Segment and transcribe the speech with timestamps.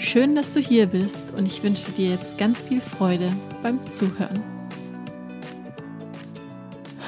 [0.00, 3.32] Schön, dass du hier bist und ich wünsche dir jetzt ganz viel Freude
[3.64, 4.44] beim Zuhören.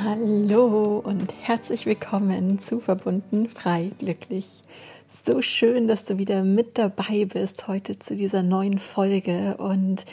[0.01, 4.63] Hallo und herzlich willkommen zu Verbunden frei glücklich.
[5.25, 10.05] So schön, dass du wieder mit dabei bist heute zu dieser neuen Folge und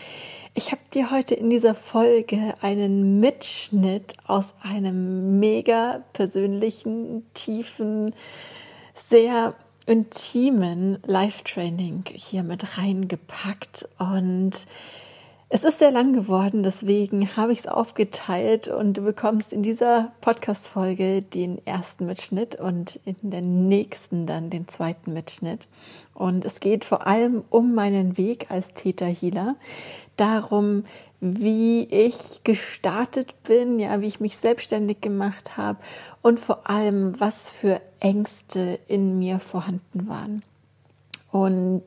[0.54, 8.14] ich habe dir heute in dieser Folge einen Mitschnitt aus einem mega persönlichen, tiefen,
[9.10, 9.56] sehr
[9.88, 13.88] intimen Live-Training hier mit reingepackt.
[13.98, 14.52] Und
[15.50, 18.68] es ist sehr lang geworden, deswegen habe ich es aufgeteilt.
[18.68, 24.68] Und du bekommst in dieser Podcast-Folge den ersten Mitschnitt und in der nächsten dann den
[24.68, 25.68] zweiten Mitschnitt.
[26.14, 29.56] Und es geht vor allem um meinen Weg als Täter-Healer,
[30.18, 30.86] darum,
[31.20, 35.80] wie ich gestartet bin, ja, wie ich mich selbstständig gemacht habe
[36.22, 40.44] und vor allem, was für Ängste in mir vorhanden waren.
[41.32, 41.86] Und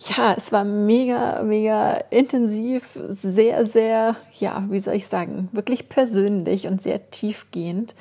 [0.00, 6.66] ja, es war mega, mega intensiv, sehr, sehr, ja, wie soll ich sagen, wirklich persönlich
[6.66, 7.94] und sehr tiefgehend.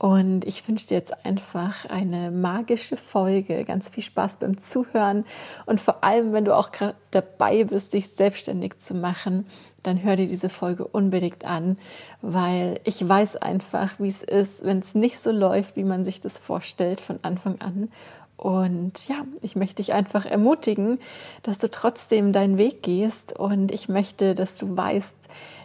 [0.00, 5.26] Und ich wünsche dir jetzt einfach eine magische Folge, ganz viel Spaß beim Zuhören
[5.66, 9.46] und vor allem, wenn du auch gerade dabei bist, dich selbstständig zu machen,
[9.82, 11.76] dann hör dir diese Folge unbedingt an,
[12.22, 16.22] weil ich weiß einfach, wie es ist, wenn es nicht so läuft, wie man sich
[16.22, 17.92] das vorstellt von Anfang an.
[18.38, 20.98] Und ja, ich möchte dich einfach ermutigen,
[21.42, 25.14] dass du trotzdem deinen Weg gehst und ich möchte, dass du weißt,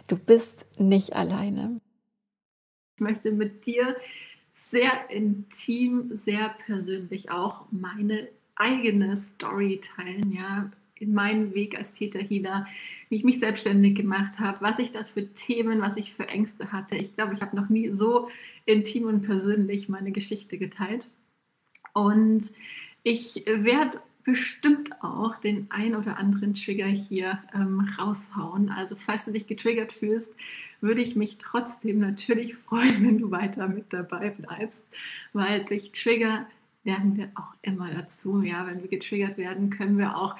[0.08, 1.80] du bist nicht alleine.
[2.96, 3.96] Ich möchte mit dir
[4.76, 12.66] sehr intim, sehr persönlich auch meine eigene Story teilen, ja, in meinen Weg als Täterhealer,
[13.08, 16.72] wie ich mich selbstständig gemacht habe, was ich da für Themen, was ich für Ängste
[16.72, 16.96] hatte.
[16.96, 18.28] Ich glaube, ich habe noch nie so
[18.66, 21.06] intim und persönlich meine Geschichte geteilt.
[21.94, 22.50] Und
[23.02, 28.70] ich werde bestimmt auch den ein oder anderen Trigger hier ähm, raushauen.
[28.70, 30.28] Also falls du dich getriggert fühlst,
[30.80, 34.82] würde ich mich trotzdem natürlich freuen, wenn du weiter mit dabei bleibst,
[35.32, 36.44] weil durch Trigger
[36.84, 38.42] lernen wir auch immer dazu.
[38.42, 40.34] Ja, wenn wir getriggert werden, können wir auch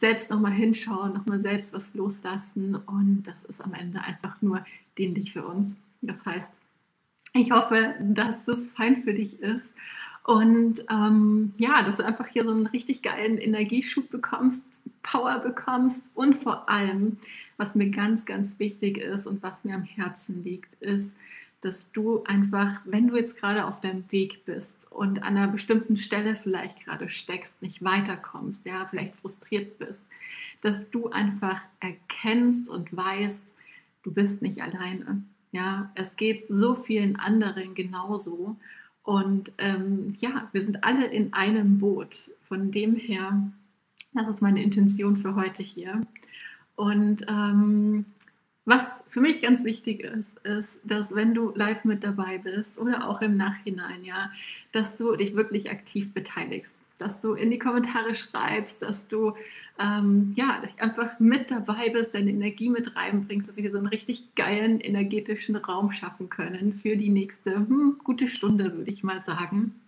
[0.00, 4.64] selbst nochmal hinschauen, nochmal selbst was loslassen und das ist am Ende einfach nur
[4.98, 5.76] dienlich für uns.
[6.02, 6.50] Das heißt,
[7.32, 9.72] ich hoffe, dass das fein für dich ist
[10.30, 14.62] und ähm, ja, dass du einfach hier so einen richtig geilen Energieschub bekommst,
[15.02, 17.16] Power bekommst und vor allem,
[17.56, 21.10] was mir ganz, ganz wichtig ist und was mir am Herzen liegt, ist,
[21.62, 25.96] dass du einfach, wenn du jetzt gerade auf deinem Weg bist und an einer bestimmten
[25.96, 30.00] Stelle vielleicht gerade steckst, nicht weiterkommst, ja, vielleicht frustriert bist,
[30.62, 33.40] dass du einfach erkennst und weißt,
[34.04, 35.24] du bist nicht alleine.
[35.50, 38.56] Ja, es geht so vielen anderen genauso
[39.10, 42.30] und ähm, ja, wir sind alle in einem Boot.
[42.46, 43.42] Von dem her,
[44.12, 46.02] das ist meine Intention für heute hier.
[46.76, 48.04] Und ähm,
[48.66, 53.08] was für mich ganz wichtig ist, ist, dass wenn du live mit dabei bist oder
[53.08, 54.30] auch im Nachhinein, ja,
[54.70, 59.32] dass du dich wirklich aktiv beteiligst dass du in die Kommentare schreibst, dass du
[59.80, 64.34] ähm, ja, einfach mit dabei bist, deine Energie mit reinbringst, dass wir so einen richtig
[64.34, 69.80] geilen energetischen Raum schaffen können für die nächste hm, gute Stunde, würde ich mal sagen.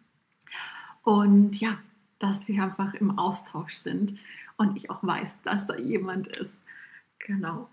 [1.03, 1.79] Und ja,
[2.19, 4.15] dass wir einfach im Austausch sind
[4.57, 6.55] und ich auch weiß, dass da jemand ist.
[7.19, 7.69] Genau.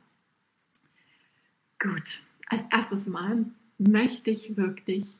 [1.79, 3.45] Gut, als erstes Mal
[3.77, 5.15] möchte ich wirklich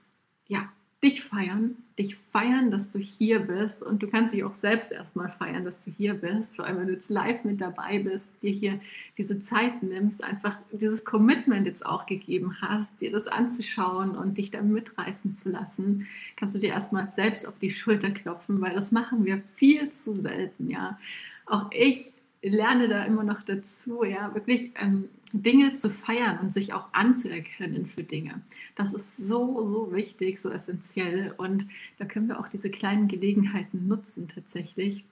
[0.48, 0.68] ja,
[1.02, 3.82] dich feiern, dich feiern, dass du hier bist.
[3.82, 6.88] Und du kannst dich auch selbst erstmal feiern, dass du hier bist, vor allem wenn
[6.88, 8.80] du jetzt live mit dabei bist, dir hier
[9.18, 14.52] diese Zeit nimmst, einfach dieses Commitment jetzt auch gegeben hast, dir das anzuschauen und dich
[14.52, 18.92] da mitreißen zu lassen, kannst du dir erstmal selbst auf die Schulter klopfen, weil das
[18.92, 21.00] machen wir viel zu selten, ja.
[21.46, 22.12] Auch ich
[22.42, 27.86] lerne da immer noch dazu, ja, wirklich ähm, Dinge zu feiern und sich auch anzuerkennen
[27.86, 28.42] für Dinge.
[28.76, 31.34] Das ist so, so wichtig, so essentiell.
[31.38, 31.68] Und
[31.98, 35.04] da können wir auch diese kleinen Gelegenheiten nutzen, tatsächlich,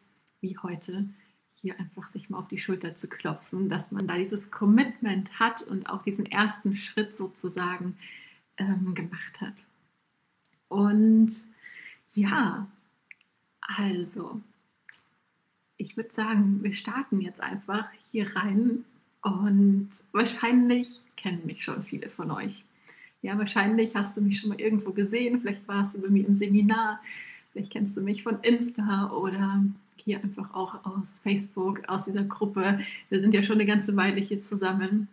[0.41, 1.05] wie heute,
[1.61, 5.63] hier einfach sich mal auf die Schulter zu klopfen, dass man da dieses Commitment hat
[5.63, 7.97] und auch diesen ersten Schritt sozusagen
[8.57, 9.65] ähm, gemacht hat.
[10.67, 11.31] Und
[12.13, 12.67] ja,
[13.61, 14.41] also
[15.77, 18.85] ich würde sagen, wir starten jetzt einfach hier rein
[19.27, 20.87] Und wahrscheinlich
[21.17, 22.63] kennen mich schon viele von euch.
[23.21, 26.35] Ja, wahrscheinlich hast du mich schon mal irgendwo gesehen, vielleicht warst du bei mir im
[26.35, 27.01] Seminar,
[27.51, 29.63] vielleicht kennst du mich von Insta oder
[29.97, 32.79] hier einfach auch aus Facebook, aus dieser Gruppe.
[33.09, 35.09] Wir sind ja schon eine ganze Weile hier zusammen.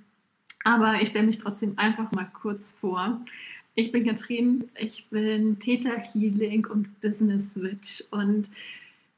[0.63, 3.21] Aber ich stelle mich trotzdem einfach mal kurz vor.
[3.75, 8.49] Ich bin Katrin, ich bin Theta Healing und Business Switch und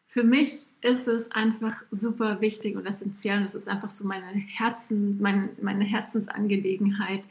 [0.09, 3.43] für mich ist es einfach super wichtig und essentiell.
[3.43, 7.25] Es ist einfach so meine, Herzen, meine, meine Herzensangelegenheit,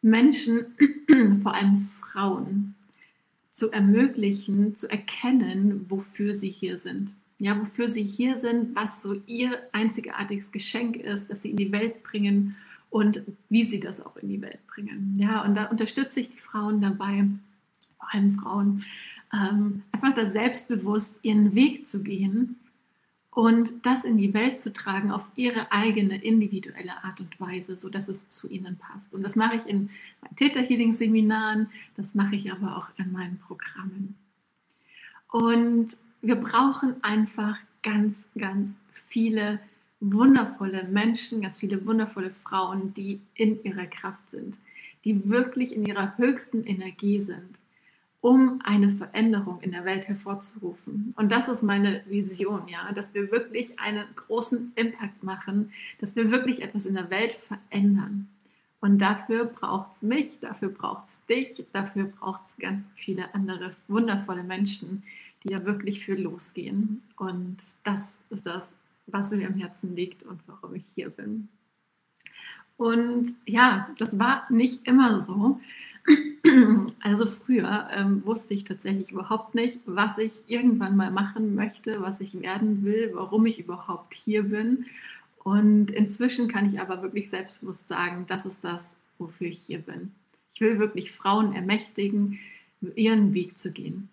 [0.00, 0.66] Menschen,
[1.42, 2.76] vor allem Frauen,
[3.52, 7.12] zu ermöglichen, zu erkennen, wofür sie hier sind.
[7.38, 11.72] Ja, wofür sie hier sind, was so ihr einzigartiges Geschenk ist, das sie in die
[11.72, 12.54] Welt bringen
[12.90, 15.16] und wie sie das auch in die Welt bringen.
[15.18, 17.26] Ja, und da unterstütze ich die Frauen dabei,
[17.98, 18.84] vor allem Frauen,
[19.32, 22.56] ähm, einfach da selbstbewusst ihren Weg zu gehen
[23.32, 27.88] und das in die Welt zu tragen auf ihre eigene individuelle Art und Weise, so
[27.88, 29.14] dass es zu ihnen passt.
[29.14, 29.90] Und das mache ich in
[30.20, 34.16] meinen Theta Healing Seminaren, das mache ich aber auch in meinen Programmen.
[35.30, 38.70] Und wir brauchen einfach ganz, ganz
[39.08, 39.60] viele
[40.00, 44.58] wundervolle Menschen, ganz viele wundervolle Frauen, die in ihrer Kraft sind,
[45.04, 47.59] die wirklich in ihrer höchsten Energie sind
[48.20, 51.14] um eine Veränderung in der Welt hervorzurufen.
[51.16, 56.30] Und das ist meine Vision, ja, dass wir wirklich einen großen Impact machen, dass wir
[56.30, 58.28] wirklich etwas in der Welt verändern.
[58.80, 63.74] Und dafür braucht es mich, dafür braucht es dich, dafür braucht es ganz viele andere
[63.88, 65.02] wundervolle Menschen,
[65.42, 67.02] die da wirklich für losgehen.
[67.16, 68.70] Und das ist das,
[69.06, 71.48] was mir am Herzen liegt und warum ich hier bin.
[72.76, 75.60] Und ja, das war nicht immer so.
[77.02, 82.20] Also früher ähm, wusste ich tatsächlich überhaupt nicht, was ich irgendwann mal machen möchte, was
[82.20, 84.86] ich werden will, warum ich überhaupt hier bin.
[85.42, 88.82] Und inzwischen kann ich aber wirklich selbstbewusst sagen, das ist das,
[89.18, 90.12] wofür ich hier bin.
[90.54, 92.38] Ich will wirklich Frauen ermächtigen,
[92.94, 94.10] ihren Weg zu gehen.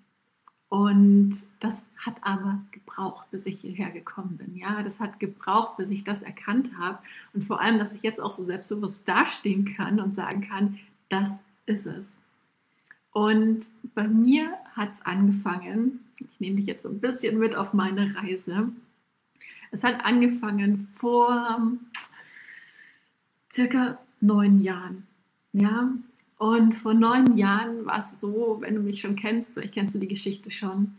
[0.70, 4.56] Und das hat aber gebraucht, bis ich hierher gekommen bin.
[4.58, 7.00] Ja, das hat gebraucht, bis ich das erkannt habe.
[7.34, 10.80] Und vor allem, dass ich jetzt auch so selbstbewusst dastehen kann und sagen kann,
[11.10, 11.30] das
[11.68, 12.08] ist es.
[13.12, 13.66] Und
[13.96, 18.16] bei mir hat es angefangen, ich nehme dich jetzt so ein bisschen mit auf meine
[18.16, 18.70] Reise.
[19.72, 21.62] Es hat angefangen vor
[23.54, 25.08] circa neun Jahren.
[25.54, 25.92] Ja,
[26.38, 30.00] und vor neun Jahren war es so, wenn du mich schon kennst, vielleicht kennst du
[30.00, 30.94] die Geschichte schon.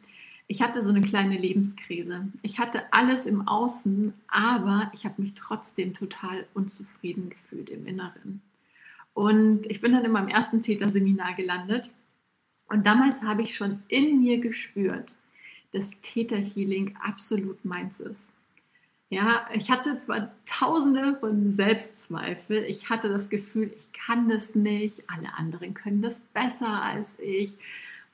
[0.49, 2.26] Ich hatte so eine kleine Lebenskrise.
[2.43, 8.41] Ich hatte alles im Außen, aber ich habe mich trotzdem total unzufrieden gefühlt im Inneren.
[9.19, 11.91] Und ich bin dann in meinem ersten Täterseminar gelandet.
[12.69, 15.09] Und damals habe ich schon in mir gespürt,
[15.73, 18.20] dass Täterhealing absolut meins ist.
[19.11, 25.03] Ja, ich hatte zwar tausende von Selbstzweifel, ich hatte das Gefühl, ich kann das nicht,
[25.09, 27.50] alle anderen können das besser als ich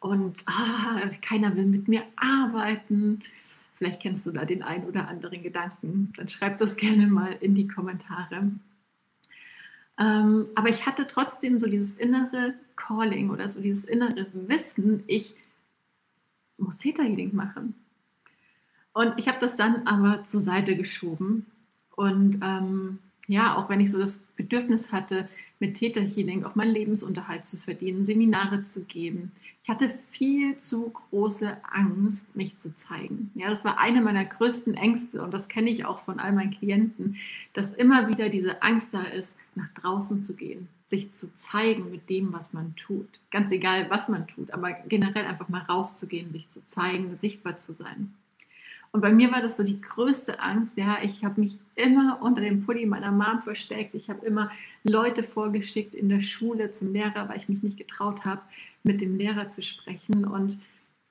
[0.01, 3.21] und ah, keiner will mit mir arbeiten.
[3.77, 7.55] Vielleicht kennst du da den einen oder anderen Gedanken, dann schreib das gerne mal in
[7.55, 8.53] die Kommentare.
[9.99, 15.37] Ähm, aber ich hatte trotzdem so dieses innere Calling oder so dieses innere Wissen, ich
[16.59, 17.75] muss Theta Healing machen.
[18.93, 21.47] Und ich habe das dann aber zur Seite geschoben.
[21.97, 25.29] Und ähm, ja, auch wenn ich so das Bedürfnis hatte,
[25.61, 29.33] mit Theta Healing auch meinen Lebensunterhalt zu verdienen, Seminare zu geben.
[29.63, 33.31] Ich hatte viel zu große Angst, mich zu zeigen.
[33.35, 36.51] Ja, das war eine meiner größten Ängste und das kenne ich auch von all meinen
[36.51, 37.17] Klienten,
[37.55, 42.09] dass immer wieder diese Angst da ist, nach draußen zu gehen, sich zu zeigen mit
[42.11, 43.09] dem, was man tut.
[43.31, 47.73] Ganz egal, was man tut, aber generell einfach mal rauszugehen, sich zu zeigen, sichtbar zu
[47.73, 48.15] sein.
[48.95, 50.77] Und bei mir war das so die größte Angst.
[50.77, 53.93] Ja, ich habe mich immer unter dem Pulli meiner Mom versteckt.
[53.97, 54.53] Ich habe immer
[54.85, 58.43] Leute vorgeschickt in der Schule zum Lehrer, weil ich mich nicht getraut habe,
[58.85, 60.25] mit dem Lehrer zu sprechen.
[60.25, 60.61] Und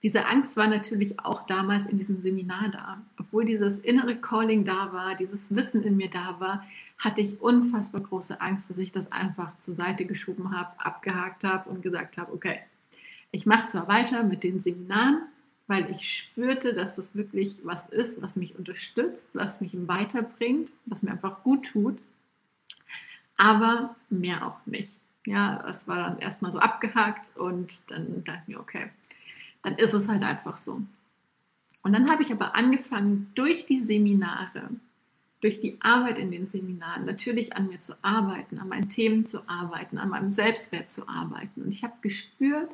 [0.02, 3.02] diese Angst war natürlich auch damals in diesem Seminar da.
[3.20, 6.66] Obwohl dieses innere Calling da war, dieses Wissen in mir da war,
[6.98, 11.70] hatte ich unfassbar große Angst, dass ich das einfach zur Seite geschoben habe, abgehakt habe
[11.70, 12.60] und gesagt habe, okay,
[13.32, 15.24] ich mache zwar weiter mit den Seminaren,
[15.68, 21.04] weil ich spürte, dass das wirklich was ist, was mich unterstützt, was mich weiterbringt, was
[21.04, 21.98] mir einfach gut tut,
[23.38, 24.92] aber mehr auch nicht.
[25.26, 28.90] Ja, das war dann erstmal so abgehakt und dann dachte ich mir, okay,
[29.64, 30.82] dann ist es halt einfach so.
[31.82, 34.70] Und dann habe ich aber angefangen, durch die Seminare,
[35.44, 39.48] durch die Arbeit in den Seminaren natürlich an mir zu arbeiten, an meinen Themen zu
[39.48, 41.64] arbeiten, an meinem Selbstwert zu arbeiten.
[41.64, 42.70] Und ich habe gespürt,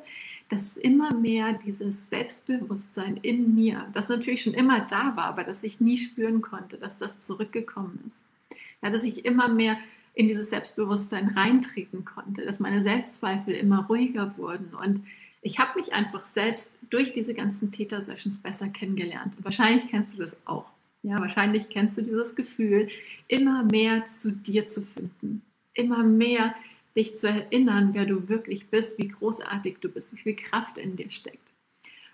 [0.50, 5.62] dass immer mehr dieses Selbstbewusstsein in mir, das natürlich schon immer da war, aber das
[5.64, 8.58] ich nie spüren konnte, dass das zurückgekommen ist.
[8.82, 9.76] Ja, dass ich immer mehr
[10.14, 15.04] in dieses Selbstbewusstsein reintreten konnte, dass meine Selbstzweifel immer ruhiger wurden und
[15.42, 19.32] ich habe mich einfach selbst durch diese ganzen Täter-Sessions besser kennengelernt.
[19.38, 20.66] Und wahrscheinlich kennst du das auch.
[21.02, 22.88] Ja, wahrscheinlich kennst du dieses Gefühl,
[23.28, 25.42] immer mehr zu dir zu finden,
[25.74, 26.54] immer mehr
[26.96, 30.96] dich zu erinnern, wer du wirklich bist, wie großartig du bist, wie viel Kraft in
[30.96, 31.38] dir steckt.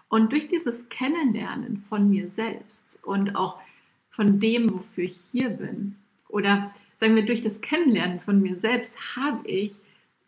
[0.08, 3.58] Und durch dieses Kennenlernen von mir selbst und auch
[4.10, 5.96] von dem, wofür ich hier bin,
[6.28, 9.72] oder sagen wir durch das Kennenlernen von mir selbst, habe ich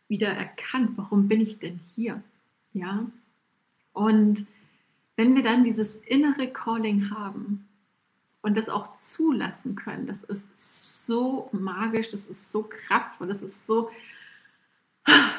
[0.08, 2.22] wieder erkannt, warum bin ich denn hier?
[2.72, 3.06] Ja?
[3.92, 4.46] Und
[5.16, 7.67] wenn wir dann dieses innere Calling haben
[8.42, 10.42] und das auch zulassen können, das ist
[11.06, 13.90] so magisch, das ist so kraftvoll, das ist so,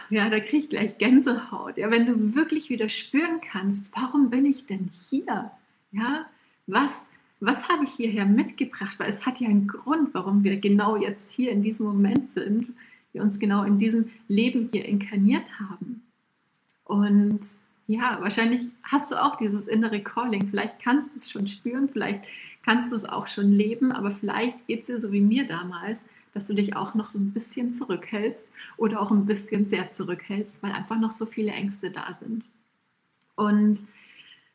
[0.10, 1.78] ja, da kriege ich gleich Gänsehaut.
[1.78, 5.52] Ja, wenn du wirklich wieder spüren kannst, warum bin ich denn hier?
[5.92, 6.26] Ja,
[6.68, 6.96] was,
[7.40, 8.96] was habe ich hierher mitgebracht?
[8.98, 12.74] Weil es hat ja einen Grund, warum wir genau jetzt hier in diesem Moment sind,
[13.14, 16.04] wir uns genau in diesem Leben hier inkarniert haben.
[16.86, 17.42] Und
[17.88, 20.48] ja, wahrscheinlich hast du auch dieses innere Calling.
[20.48, 22.24] Vielleicht kannst du es schon spüren, vielleicht
[22.64, 26.02] kannst du es auch schon leben, aber vielleicht geht es dir so wie mir damals,
[26.34, 28.48] dass du dich auch noch so ein bisschen zurückhältst
[28.78, 32.44] oder auch ein bisschen sehr zurückhältst, weil einfach noch so viele Ängste da sind.
[33.36, 33.86] Und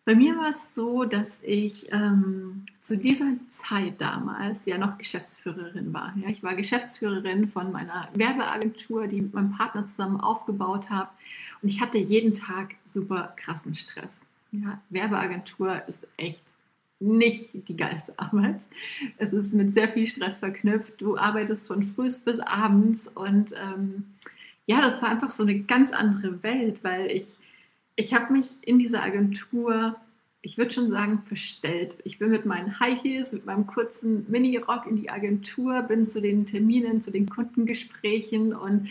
[0.05, 5.95] bei mir war es so, dass ich ähm, zu dieser Zeit damals ja noch Geschäftsführerin
[5.95, 6.13] war.
[6.17, 11.09] Ja, ich war Geschäftsführerin von meiner Werbeagentur, die ich mit meinem Partner zusammen aufgebaut habe.
[11.63, 14.21] Und ich hatte jeden Tag super krassen Stress.
[14.53, 16.45] Ja, Werbeagentur ist echt
[17.05, 18.61] nicht die geilste Arbeit.
[19.19, 21.01] Es ist mit sehr viel Stress verknüpft.
[21.01, 24.05] Du arbeitest von früh bis abends und ähm,
[24.67, 27.37] ja, das war einfach so eine ganz andere Welt, weil ich
[27.97, 29.97] ich habe mich in dieser Agentur,
[30.43, 31.97] ich würde schon sagen, verstellt.
[32.05, 36.21] Ich bin mit meinen High Heels, mit meinem kurzen Mini-Rock in die Agentur, bin zu
[36.21, 38.91] den Terminen, zu den Kundengesprächen und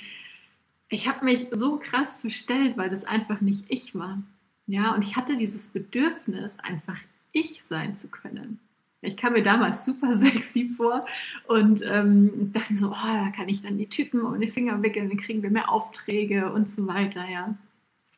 [0.90, 4.22] ich habe mich so krass verstellt, weil das einfach nicht ich war.
[4.68, 6.98] Ja, und ich hatte dieses Bedürfnis, einfach
[7.34, 8.60] ich sein zu können.
[9.02, 11.06] Ich kam mir damals super sexy vor
[11.48, 15.10] und ähm, dachte so, oh, da kann ich dann die Typen um die Finger wickeln,
[15.10, 17.54] dann kriegen wir mehr Aufträge und so weiter, ja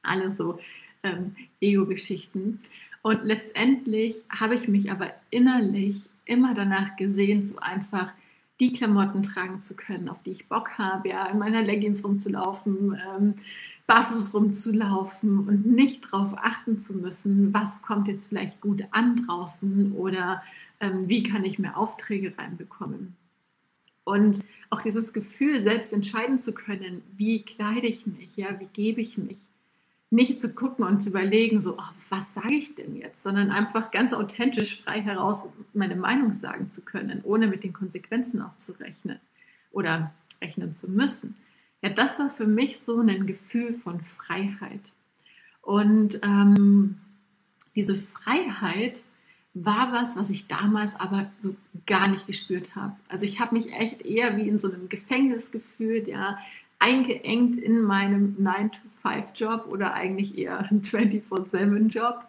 [0.05, 0.59] alle so
[1.03, 2.59] ähm, Ego-Geschichten.
[3.01, 8.11] Und letztendlich habe ich mich aber innerlich immer danach gesehen, so einfach
[8.59, 12.99] die Klamotten tragen zu können, auf die ich Bock habe, ja, in meiner Leggings rumzulaufen,
[13.15, 13.35] ähm,
[13.87, 19.93] barfuß rumzulaufen und nicht darauf achten zu müssen, was kommt jetzt vielleicht gut an draußen
[19.93, 20.41] oder
[20.79, 23.15] ähm, wie kann ich mehr Aufträge reinbekommen.
[24.03, 29.01] Und auch dieses Gefühl, selbst entscheiden zu können, wie kleide ich mich, ja, wie gebe
[29.01, 29.37] ich mich,
[30.11, 33.91] nicht zu gucken und zu überlegen, so, oh, was sage ich denn jetzt, sondern einfach
[33.91, 38.73] ganz authentisch frei heraus meine Meinung sagen zu können, ohne mit den Konsequenzen auch zu
[38.73, 39.19] rechnen
[39.71, 41.35] oder rechnen zu müssen.
[41.81, 44.81] Ja, das war für mich so ein Gefühl von Freiheit.
[45.61, 46.97] Und ähm,
[47.75, 49.03] diese Freiheit
[49.53, 51.55] war was, was ich damals aber so
[51.85, 52.95] gar nicht gespürt habe.
[53.07, 56.37] Also ich habe mich echt eher wie in so einem Gefängnis gefühlt, ja,
[56.79, 62.25] eingeengt in meinem 9-to-5-Job oder eigentlich eher ein 24-7-Job.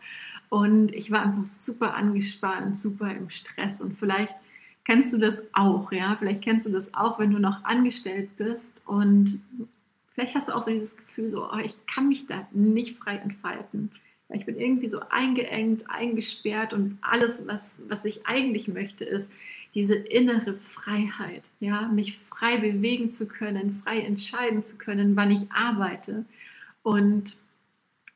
[0.49, 3.81] Und ich war einfach super angespannt, super im Stress.
[3.81, 4.35] Und vielleicht
[4.87, 6.17] kennst du das auch, ja?
[6.17, 9.41] Vielleicht kennst du das auch, wenn du noch angestellt bist und
[10.15, 13.17] vielleicht hast du auch so dieses Gefühl, so, oh, ich kann mich da nicht frei
[13.17, 13.91] entfalten.
[14.29, 19.31] Ich bin irgendwie so eingeengt, eingesperrt und alles, was, was ich eigentlich möchte, ist,
[19.75, 25.51] diese innere Freiheit, ja, mich frei bewegen zu können, frei entscheiden zu können, wann ich
[25.53, 26.25] arbeite.
[26.83, 27.37] Und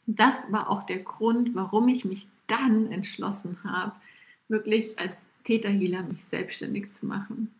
[0.07, 3.93] das war auch der Grund, warum ich mich dann entschlossen habe,
[4.49, 7.53] wirklich als Täterhealer mich selbstständig zu machen.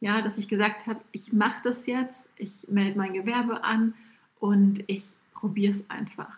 [0.00, 3.94] Ja, dass ich gesagt habe, ich mache das jetzt, ich melde mein Gewerbe an
[4.38, 6.36] und ich probiere es einfach.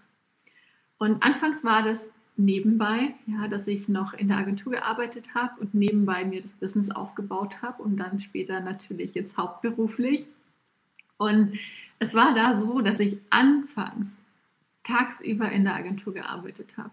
[0.99, 5.75] Und anfangs war das nebenbei, ja, dass ich noch in der Agentur gearbeitet habe und
[5.75, 10.27] nebenbei mir das Business aufgebaut habe und dann später natürlich jetzt hauptberuflich.
[11.17, 11.59] Und
[11.99, 14.11] es war da so, dass ich anfangs
[14.85, 16.93] tagsüber in der Agentur gearbeitet habe.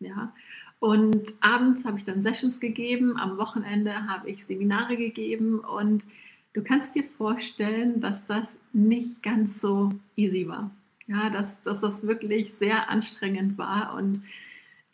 [0.00, 0.32] Ja.
[0.78, 6.04] Und abends habe ich dann Sessions gegeben, am Wochenende habe ich Seminare gegeben und
[6.52, 10.70] du kannst dir vorstellen, dass das nicht ganz so easy war.
[11.06, 14.22] Ja, dass, dass das wirklich sehr anstrengend war und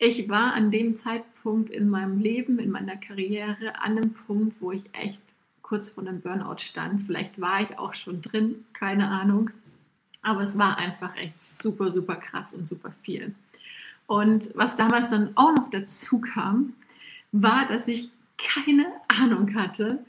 [0.05, 4.73] ich war an dem Zeitpunkt in meinem Leben, in meiner Karriere, an einem Punkt, wo
[4.73, 5.21] ich echt
[5.61, 7.03] kurz vor einem Burnout stand.
[7.03, 9.49] Vielleicht war ich auch schon drin, keine Ahnung.
[10.21, 13.33] Aber es war einfach echt super, super krass und super viel.
[14.07, 16.73] Und was damals dann auch noch dazu kam,
[17.31, 19.99] war, dass ich keine Ahnung hatte,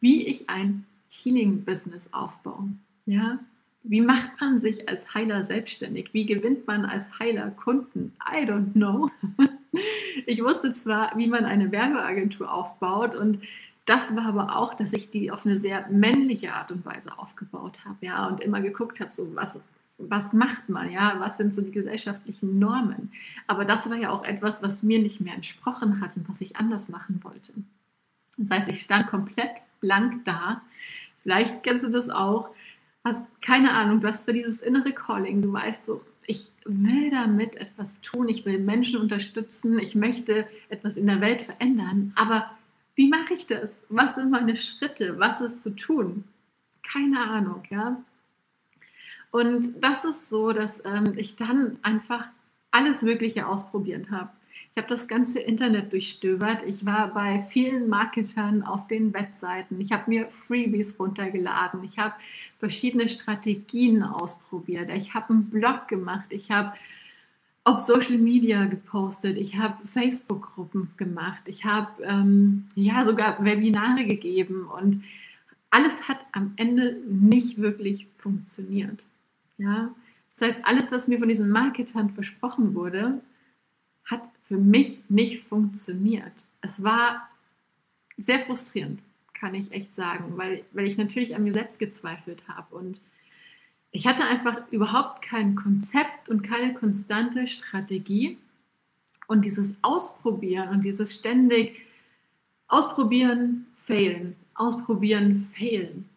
[0.00, 2.80] wie ich ein Healing-Business aufbauen?
[3.06, 3.38] Ja,
[3.84, 6.10] wie macht man sich als Heiler selbstständig?
[6.12, 8.12] Wie gewinnt man als Heiler Kunden?
[8.20, 9.10] I don't know.
[10.26, 13.42] Ich wusste zwar, wie man eine Werbeagentur aufbaut und
[13.86, 17.78] das war aber auch, dass ich die auf eine sehr männliche Art und Weise aufgebaut
[17.84, 19.58] habe, ja, und immer geguckt habe, so was,
[19.98, 23.12] was macht man, ja, was sind so die gesellschaftlichen Normen.
[23.46, 26.56] Aber das war ja auch etwas, was mir nicht mehr entsprochen hat und was ich
[26.56, 27.52] anders machen wollte.
[28.38, 30.62] Das heißt, ich stand komplett blank da.
[31.22, 32.50] Vielleicht kennst du das auch.
[33.04, 37.56] Hast keine Ahnung, du hast für dieses innere Calling, du weißt so, ich will damit
[37.56, 42.50] etwas tun, ich will Menschen unterstützen, ich möchte etwas in der Welt verändern, aber
[42.94, 43.76] wie mache ich das?
[43.88, 45.18] Was sind meine Schritte?
[45.18, 46.24] Was ist zu tun?
[46.82, 48.02] Keine Ahnung, ja.
[49.32, 52.26] Und das ist so, dass ähm, ich dann einfach
[52.70, 54.30] alles Mögliche ausprobiert habe.
[54.74, 56.62] Ich habe das ganze Internet durchstöbert.
[56.66, 59.80] Ich war bei vielen Marketern auf den Webseiten.
[59.80, 61.82] Ich habe mir Freebies runtergeladen.
[61.84, 62.14] Ich habe
[62.58, 64.90] verschiedene Strategien ausprobiert.
[64.90, 66.26] Ich habe einen Blog gemacht.
[66.28, 66.74] Ich habe
[67.64, 69.36] auf Social Media gepostet.
[69.38, 71.42] Ich habe Facebook-Gruppen gemacht.
[71.46, 75.04] Ich habe ähm, ja sogar Webinare gegeben und
[75.70, 79.04] alles hat am Ende nicht wirklich funktioniert.
[79.62, 79.94] Ja,
[80.38, 83.20] das heißt, alles, was mir von diesen Marketern versprochen wurde,
[84.04, 86.32] hat für mich nicht funktioniert.
[86.60, 87.28] Es war
[88.16, 89.00] sehr frustrierend,
[89.34, 93.00] kann ich echt sagen, weil, weil ich natürlich an mir selbst gezweifelt habe und
[93.94, 98.38] ich hatte einfach überhaupt kein Konzept und keine konstante Strategie.
[99.28, 101.76] Und dieses Ausprobieren und dieses ständig
[102.68, 106.08] Ausprobieren, failen, ausprobieren, failen,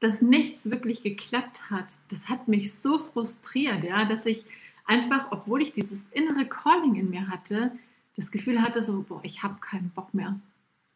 [0.00, 4.44] dass nichts wirklich geklappt hat, das hat mich so frustriert, ja, dass ich
[4.86, 7.72] einfach, obwohl ich dieses innere Calling in mir hatte,
[8.16, 10.38] das Gefühl hatte so, boah, ich habe keinen Bock mehr.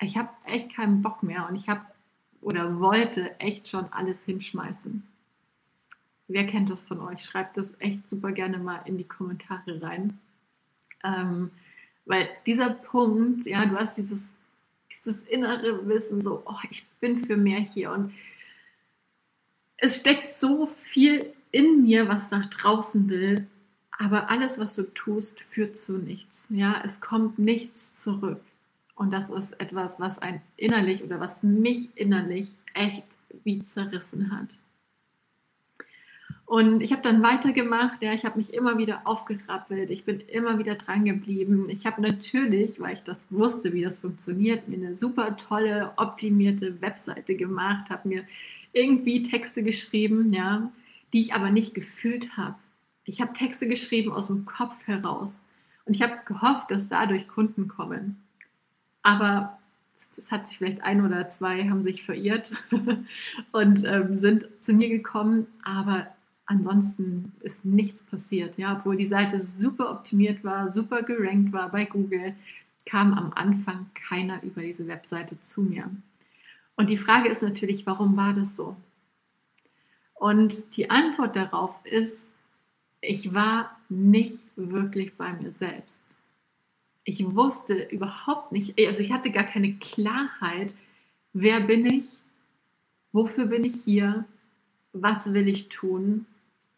[0.01, 1.83] Ich habe echt keinen Bock mehr und ich habe
[2.41, 5.07] oder wollte echt schon alles hinschmeißen.
[6.27, 7.25] Wer kennt das von euch?
[7.25, 10.19] Schreibt das echt super gerne mal in die Kommentare rein.
[11.05, 11.51] Ähm,
[12.05, 14.29] weil dieser Punkt, ja, du hast dieses,
[14.91, 18.13] dieses innere Wissen, so, oh, ich bin für mehr hier und
[19.83, 23.49] es steckt so viel in mir, was nach draußen will,
[23.91, 26.45] aber alles, was du tust, führt zu nichts.
[26.51, 28.41] Ja, es kommt nichts zurück.
[28.95, 33.03] Und das ist etwas, was ein innerlich oder was mich innerlich echt
[33.43, 34.49] wie zerrissen hat.
[36.47, 40.61] Und ich habe dann weitergemacht, ja, ich habe mich immer wieder aufgerappelt, ich bin immer
[40.61, 41.69] wieder dran geblieben.
[41.69, 46.81] Ich habe natürlich, weil ich das wusste, wie das funktioniert, mir eine super tolle, optimierte
[46.81, 48.25] Webseite gemacht, habe mir
[48.73, 50.71] irgendwie Texte geschrieben, ja,
[51.13, 52.57] die ich aber nicht gefühlt habe.
[53.05, 55.37] Ich habe Texte geschrieben aus dem Kopf heraus
[55.85, 58.23] und ich habe gehofft, dass dadurch Kunden kommen.
[59.03, 59.59] Aber
[60.17, 62.53] es hat sich vielleicht ein oder zwei haben sich verirrt
[63.53, 66.07] und ähm, sind zu mir gekommen, aber
[66.47, 68.57] ansonsten ist nichts passiert.
[68.59, 72.35] Ja, obwohl die Seite super optimiert war, super gerankt war bei Google,
[72.87, 75.91] kam am Anfang keiner über diese Webseite zu mir.
[76.77, 78.77] Und die Frage ist natürlich, warum war das so?
[80.15, 82.17] Und die Antwort darauf ist,
[83.01, 86.01] ich war nicht wirklich bei mir selbst.
[87.05, 90.75] Ich wusste überhaupt nicht, also ich hatte gar keine Klarheit,
[91.33, 92.21] wer bin ich,
[93.11, 94.25] wofür bin ich hier,
[94.93, 96.27] was will ich tun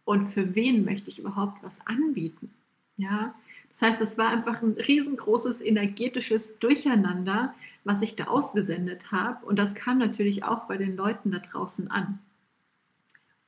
[0.05, 2.51] und für wen möchte ich überhaupt was anbieten.
[2.97, 3.35] Ja,
[3.75, 9.45] das heißt, es war einfach ein riesengroßes energetisches Durcheinander, was ich da ausgesendet habe.
[9.47, 12.21] Und das kam natürlich auch bei den Leuten da draußen an.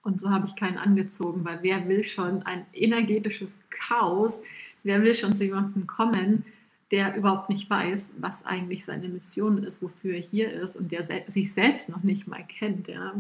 [0.03, 4.43] Und so habe ich keinen angezogen, weil wer will schon ein energetisches Chaos?
[4.83, 6.45] Wer will schon zu jemandem kommen,
[6.91, 11.07] der überhaupt nicht weiß, was eigentlich seine Mission ist, wofür er hier ist und der
[11.29, 12.89] sich selbst noch nicht mal kennt.
[12.89, 13.15] Ja.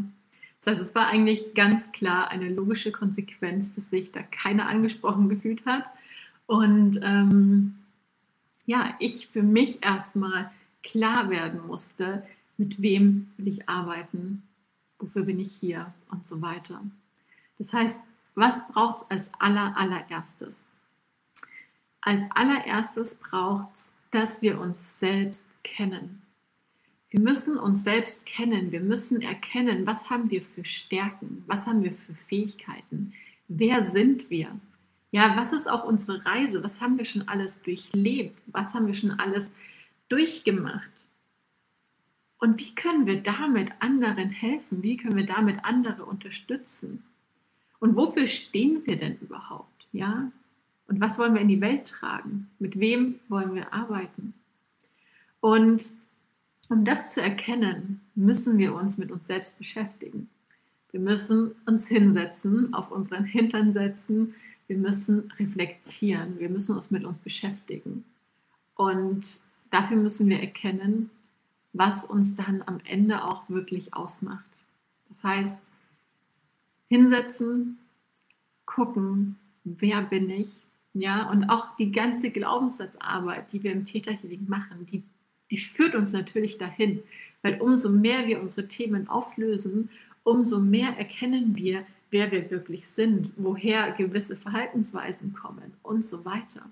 [0.64, 5.28] Das heißt, es war eigentlich ganz klar eine logische Konsequenz, dass sich da keiner angesprochen
[5.28, 5.84] gefühlt hat
[6.46, 7.76] und ähm,
[8.66, 10.50] ja, ich für mich erstmal
[10.82, 12.24] klar werden musste,
[12.56, 14.42] mit wem will ich arbeiten,
[14.98, 16.80] wofür bin ich hier und so weiter.
[17.58, 17.98] Das heißt,
[18.34, 20.54] was braucht es als aller, allererstes?
[22.00, 26.22] Als allererstes braucht es, dass wir uns selbst kennen.
[27.10, 28.72] Wir müssen uns selbst kennen.
[28.72, 33.14] Wir müssen erkennen, was haben wir für Stärken, was haben wir für Fähigkeiten,
[33.48, 34.48] wer sind wir.
[35.16, 36.62] Ja, was ist auch unsere Reise?
[36.62, 38.38] Was haben wir schon alles durchlebt?
[38.48, 39.50] Was haben wir schon alles
[40.10, 40.90] durchgemacht?
[42.38, 44.82] Und wie können wir damit anderen helfen?
[44.82, 47.02] Wie können wir damit andere unterstützen?
[47.80, 49.86] Und wofür stehen wir denn überhaupt?
[49.92, 50.30] Ja?
[50.86, 52.50] Und was wollen wir in die Welt tragen?
[52.58, 54.34] Mit wem wollen wir arbeiten?
[55.40, 55.82] Und
[56.68, 60.28] Um das zu erkennen, müssen wir uns mit uns selbst beschäftigen.
[60.90, 64.34] Wir müssen uns hinsetzen, auf unseren Hintern setzen.
[64.66, 66.38] Wir müssen reflektieren.
[66.38, 68.04] Wir müssen uns mit uns beschäftigen.
[68.74, 71.10] Und dafür müssen wir erkennen,
[71.72, 74.44] was uns dann am Ende auch wirklich ausmacht.
[75.08, 75.58] Das heißt,
[76.88, 77.78] hinsetzen,
[78.64, 80.48] gucken, wer bin ich,
[80.94, 85.02] ja, und auch die ganze Glaubenssatzarbeit, die wir im Täterhealing machen, die,
[85.50, 87.02] die führt uns natürlich dahin,
[87.42, 89.90] weil umso mehr wir unsere Themen auflösen,
[90.24, 96.70] umso mehr erkennen wir, wer wir wirklich sind, woher gewisse Verhaltensweisen kommen und so weiter.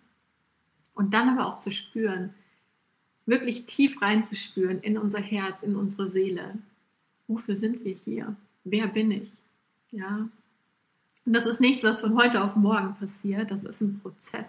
[0.95, 2.35] Und dann aber auch zu spüren,
[3.27, 6.59] wirklich tief reinzuspüren in unser Herz, in unsere Seele.
[7.27, 8.37] Wofür sind wir hier?
[8.65, 9.31] Wer bin ich?
[9.91, 10.29] Ja.
[11.27, 13.51] Und das ist nichts, was von heute auf morgen passiert.
[13.51, 14.49] Das ist ein Prozess.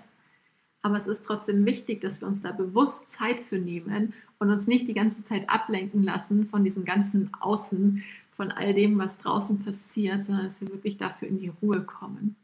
[0.81, 4.67] Aber es ist trotzdem wichtig, dass wir uns da bewusst Zeit für nehmen und uns
[4.67, 8.03] nicht die ganze Zeit ablenken lassen von diesem ganzen Außen,
[8.35, 12.35] von all dem, was draußen passiert, sondern dass wir wirklich dafür in die Ruhe kommen.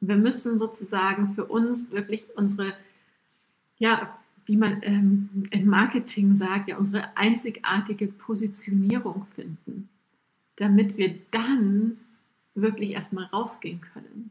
[0.00, 2.74] Und wir müssen sozusagen für uns wirklich unsere
[3.82, 9.88] ja, wie man ähm, im Marketing sagt, ja unsere einzigartige Positionierung finden,
[10.54, 11.98] damit wir dann
[12.54, 14.30] wirklich erstmal rausgehen können.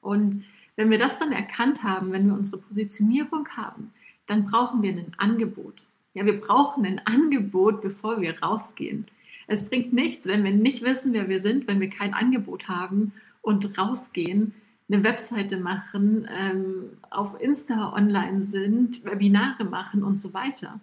[0.00, 3.92] Und wenn wir das dann erkannt haben, wenn wir unsere Positionierung haben,
[4.26, 5.80] dann brauchen wir ein Angebot.
[6.14, 9.06] Ja, wir brauchen ein Angebot, bevor wir rausgehen.
[9.46, 13.12] Es bringt nichts, wenn wir nicht wissen, wer wir sind, wenn wir kein Angebot haben
[13.42, 14.54] und rausgehen,
[14.88, 20.80] eine Webseite machen, ähm, auf Insta online sind, Webinare machen und so weiter.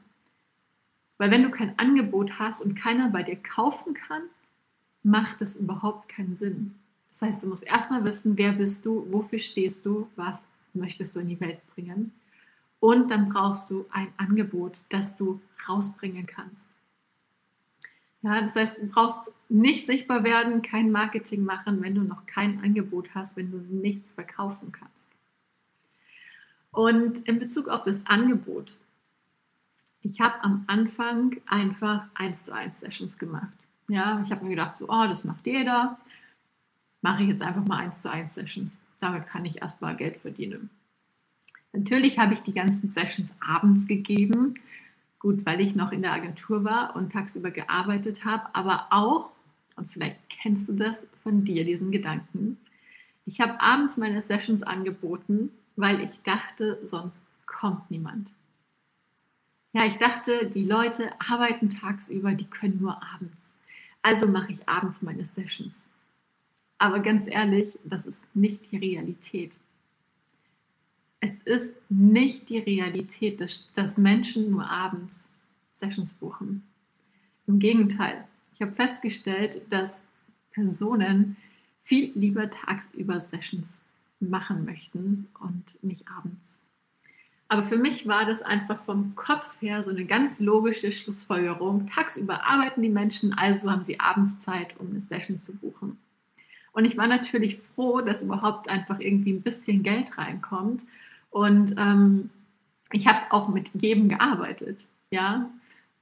[1.18, 4.24] Weil wenn du kein Angebot hast und keiner bei dir kaufen kann,
[5.04, 6.76] macht das überhaupt keinen Sinn.
[7.12, 10.42] Das heißt, du musst erstmal wissen, wer bist du, wofür stehst du, was
[10.74, 12.12] möchtest du in die Welt bringen.
[12.80, 16.63] Und dann brauchst du ein Angebot, das du rausbringen kannst.
[18.24, 22.64] Ja, das heißt, du brauchst nicht sichtbar werden, kein Marketing machen, wenn du noch kein
[22.64, 24.94] Angebot hast, wenn du nichts verkaufen kannst.
[26.72, 28.78] Und in Bezug auf das Angebot,
[30.02, 33.54] ich habe am Anfang einfach 1 zu 1 Sessions gemacht.
[33.90, 36.00] Ja, ich habe mir gedacht, so, oh, das macht jeder.
[37.02, 38.78] Mache ich jetzt einfach mal 1 zu 1 Sessions.
[39.02, 40.70] Damit kann ich erstmal Geld verdienen.
[41.74, 44.56] Natürlich habe ich die ganzen Sessions abends gegeben,
[45.24, 49.30] Gut, weil ich noch in der Agentur war und tagsüber gearbeitet habe, aber auch,
[49.78, 52.58] und vielleicht kennst du das von dir, diesen Gedanken,
[53.26, 58.34] ich habe abends meine Sessions angeboten, weil ich dachte, sonst kommt niemand.
[59.72, 63.42] Ja, ich dachte, die Leute arbeiten tagsüber, die können nur abends.
[64.02, 65.74] Also mache ich abends meine Sessions.
[66.80, 69.58] Aber ganz ehrlich, das ist nicht die Realität
[71.24, 75.22] es ist nicht die Realität, dass, Menschen nur abends
[75.80, 76.64] Sessions buchen.
[77.48, 79.90] Im Gegenteil, ich habe festgestellt, dass
[80.52, 81.38] Personen
[81.84, 83.68] viel lieber tagsüber Sessions
[84.20, 86.46] machen möchten und nicht abends.
[87.48, 91.88] Aber für mich war das einfach vom Kopf her so eine ganz logische Schlussfolgerung.
[91.88, 95.98] Tagsüber arbeiten die Menschen, also haben sie abends Zeit, um eine Session zu buchen.
[96.74, 100.82] Und ich war natürlich froh, dass überhaupt einfach irgendwie ein bisschen Geld reinkommt
[101.34, 102.30] und ähm,
[102.92, 104.86] ich habe auch mit jedem gearbeitet.
[105.10, 105.50] Ja,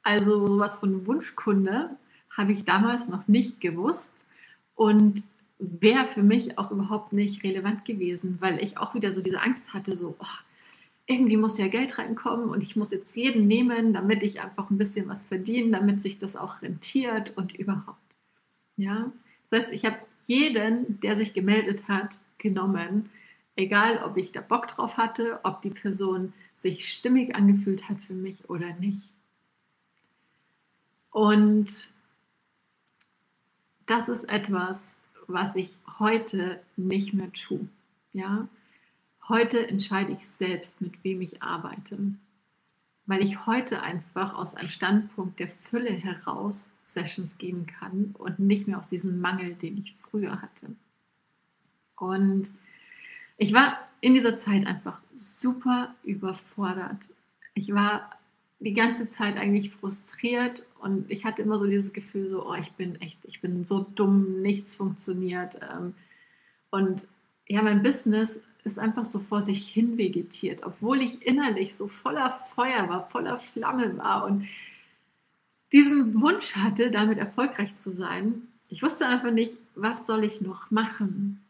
[0.03, 1.89] also sowas von Wunschkunde
[2.35, 4.11] habe ich damals noch nicht gewusst
[4.75, 5.23] und
[5.57, 9.73] wäre für mich auch überhaupt nicht relevant gewesen, weil ich auch wieder so diese Angst
[9.73, 10.25] hatte, so oh,
[11.07, 14.77] irgendwie muss ja Geld reinkommen und ich muss jetzt jeden nehmen, damit ich einfach ein
[14.77, 17.99] bisschen was verdiene, damit sich das auch rentiert und überhaupt.
[18.75, 19.13] Ja,
[19.49, 23.09] das heißt, ich habe jeden, der sich gemeldet hat, genommen,
[23.55, 28.13] Egal, ob ich da Bock drauf hatte, ob die Person sich stimmig angefühlt hat für
[28.13, 29.09] mich oder nicht.
[31.11, 31.67] Und
[33.85, 34.79] das ist etwas,
[35.27, 37.67] was ich heute nicht mehr tue.
[38.13, 38.47] Ja?
[39.27, 41.97] Heute entscheide ich selbst, mit wem ich arbeite,
[43.05, 48.67] weil ich heute einfach aus einem Standpunkt der Fülle heraus Sessions geben kann und nicht
[48.67, 50.75] mehr aus diesem Mangel, den ich früher hatte.
[51.95, 52.51] Und
[53.41, 55.01] ich war in dieser Zeit einfach
[55.39, 56.99] super überfordert.
[57.55, 58.11] Ich war
[58.59, 62.71] die ganze Zeit eigentlich frustriert und ich hatte immer so dieses Gefühl, so, oh, ich
[62.73, 65.55] bin echt, ich bin so dumm, nichts funktioniert.
[65.55, 65.95] Ähm,
[66.69, 67.07] und
[67.47, 72.39] ja, mein Business ist einfach so vor sich hin vegetiert, obwohl ich innerlich so voller
[72.53, 74.47] Feuer war, voller Flamme war und
[75.71, 78.43] diesen Wunsch hatte, damit erfolgreich zu sein.
[78.69, 81.41] Ich wusste einfach nicht, was soll ich noch machen.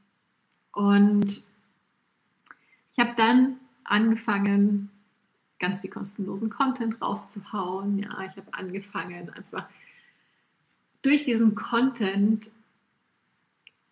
[0.71, 1.43] Und
[2.93, 4.89] ich habe dann angefangen,
[5.60, 7.99] ganz viel kostenlosen Content rauszuhauen.
[7.99, 9.67] Ja, ich habe angefangen einfach
[11.01, 12.49] durch diesen Content.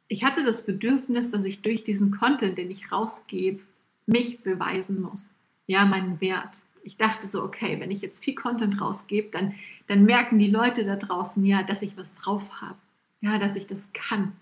[0.08, 3.62] Ich hatte das Bedürfnis, dass ich durch diesen Content, den ich rausgebe,
[4.06, 5.30] mich beweisen muss.
[5.68, 6.50] Ja, meinen Wert.
[6.84, 9.54] Ich dachte so, okay, wenn ich jetzt viel Content rausgebe, dann,
[9.88, 12.78] dann merken die Leute da draußen ja, dass ich was drauf habe.
[13.22, 14.34] Ja, dass ich das kann.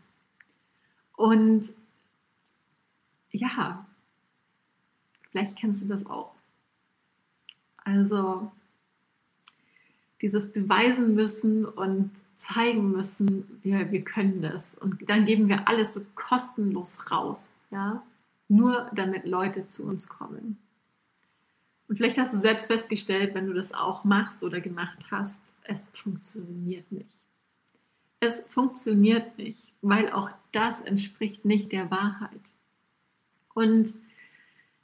[1.16, 1.74] Und
[3.32, 3.87] ja,
[5.38, 6.34] vielleicht kennst du das auch.
[7.78, 8.52] Also
[10.22, 14.76] dieses beweisen müssen und zeigen müssen, wir, wir können das.
[14.80, 18.02] Und dann geben wir alles so kostenlos raus, ja,
[18.48, 20.58] nur damit Leute zu uns kommen.
[21.88, 25.88] Und vielleicht hast du selbst festgestellt, wenn du das auch machst oder gemacht hast, es
[25.94, 27.22] funktioniert nicht.
[28.20, 32.42] Es funktioniert nicht, weil auch das entspricht nicht der Wahrheit.
[33.54, 33.94] Und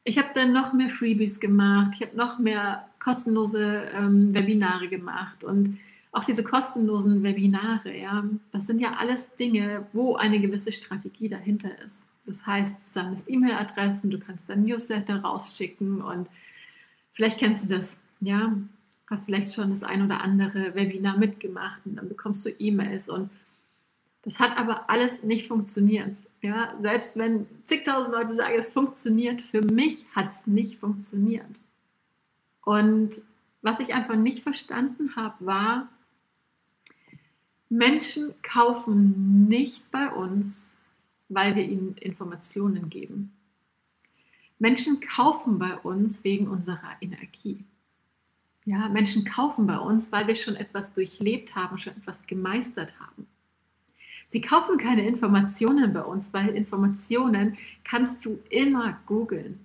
[0.03, 5.43] ich habe dann noch mehr Freebies gemacht, ich habe noch mehr kostenlose ähm, Webinare gemacht
[5.43, 5.79] und
[6.11, 11.69] auch diese kostenlosen Webinare, ja, das sind ja alles Dinge, wo eine gewisse Strategie dahinter
[11.83, 11.95] ist.
[12.25, 16.27] Das heißt, du sammelst E-Mail-Adressen, du kannst dann Newsletter rausschicken und
[17.13, 18.53] vielleicht kennst du das, ja,
[19.09, 23.29] hast vielleicht schon das ein oder andere Webinar mitgemacht und dann bekommst du E-Mails und
[24.23, 26.17] das hat aber alles nicht funktioniert.
[26.41, 31.59] Ja, selbst wenn zigtausend Leute sagen, es funktioniert, für mich hat es nicht funktioniert.
[32.63, 33.21] Und
[33.61, 35.89] was ich einfach nicht verstanden habe, war,
[37.69, 40.61] Menschen kaufen nicht bei uns,
[41.27, 43.33] weil wir ihnen Informationen geben.
[44.59, 47.65] Menschen kaufen bei uns wegen unserer Energie.
[48.65, 53.27] Ja, Menschen kaufen bei uns, weil wir schon etwas durchlebt haben, schon etwas gemeistert haben.
[54.33, 59.63] Sie kaufen keine Informationen bei uns, weil Informationen kannst du immer googeln.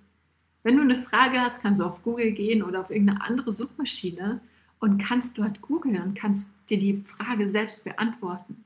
[0.62, 4.42] Wenn du eine Frage hast, kannst du auf Google gehen oder auf irgendeine andere Suchmaschine
[4.78, 8.62] und kannst dort googeln und kannst dir die Frage selbst beantworten.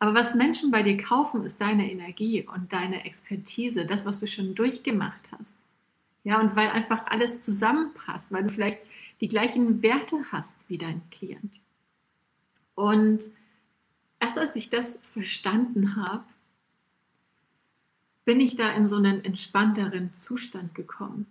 [0.00, 4.26] Aber was Menschen bei dir kaufen, ist deine Energie und deine Expertise, das, was du
[4.26, 5.52] schon durchgemacht hast.
[6.24, 8.80] Ja, und weil einfach alles zusammenpasst, weil du vielleicht
[9.20, 11.60] die gleichen Werte hast wie dein Klient.
[12.74, 13.20] Und
[14.20, 16.24] erst als ich das verstanden habe,
[18.24, 21.26] bin ich da in so einen entspannteren Zustand gekommen.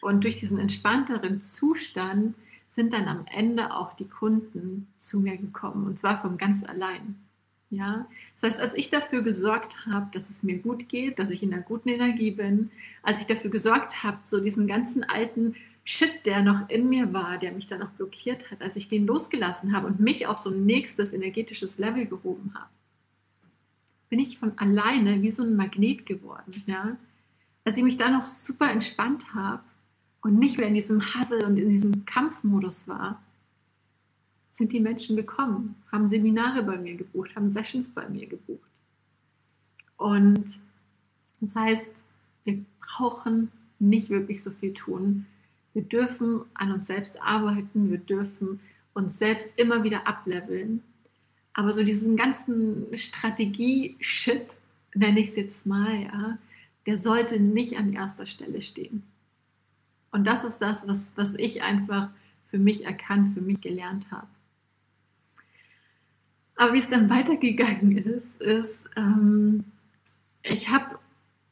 [0.00, 2.34] Und durch diesen entspannteren Zustand
[2.74, 7.16] sind dann am Ende auch die Kunden zu mir gekommen und zwar von ganz allein.
[7.70, 11.42] Ja, das heißt, als ich dafür gesorgt habe, dass es mir gut geht, dass ich
[11.42, 12.70] in einer guten Energie bin,
[13.02, 15.56] als ich dafür gesorgt habe, so diesen ganzen alten
[15.88, 19.06] Shit, der noch in mir war, der mich dann noch blockiert hat, als ich den
[19.06, 22.68] losgelassen habe und mich auf so ein nächstes energetisches Level gehoben habe,
[24.08, 26.64] bin ich von alleine wie so ein Magnet geworden.
[26.66, 26.96] Ja?
[27.64, 29.62] Als ich mich da noch super entspannt habe
[30.22, 33.22] und nicht mehr in diesem Hassel und in diesem Kampfmodus war,
[34.50, 38.68] sind die Menschen gekommen, haben Seminare bei mir gebucht, haben Sessions bei mir gebucht.
[39.98, 40.58] Und
[41.40, 41.90] das heißt,
[42.42, 45.26] wir brauchen nicht wirklich so viel tun,
[45.76, 48.60] wir dürfen an uns selbst arbeiten, wir dürfen
[48.94, 50.82] uns selbst immer wieder ableveln.
[51.52, 54.46] Aber so diesen ganzen Strategie-Shit,
[54.94, 56.38] nenne ich es jetzt mal, ja,
[56.86, 59.02] der sollte nicht an erster Stelle stehen.
[60.12, 62.08] Und das ist das, was, was ich einfach
[62.46, 64.28] für mich erkannt, für mich gelernt habe.
[66.54, 69.64] Aber wie es dann weitergegangen ist, ist, ähm,
[70.42, 70.98] ich habe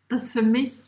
[0.09, 0.81] das für mich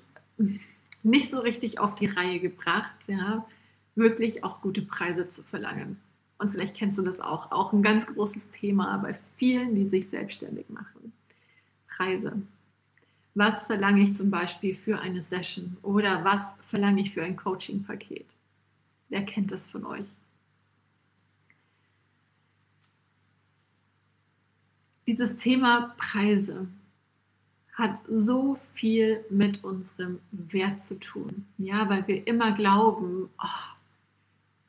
[1.06, 3.46] nicht so richtig auf die Reihe gebracht, ja,
[3.94, 6.00] wirklich auch gute Preise zu verlangen.
[6.38, 10.08] Und vielleicht kennst du das auch, auch ein ganz großes Thema bei vielen, die sich
[10.08, 11.12] selbstständig machen.
[11.96, 12.42] Preise.
[13.34, 18.26] Was verlange ich zum Beispiel für eine Session oder was verlange ich für ein Coaching-Paket?
[19.08, 20.06] Wer kennt das von euch?
[25.06, 26.66] Dieses Thema Preise
[27.76, 31.46] hat so viel mit unserem Wert zu tun.
[31.58, 33.76] Ja, weil wir immer glauben, oh,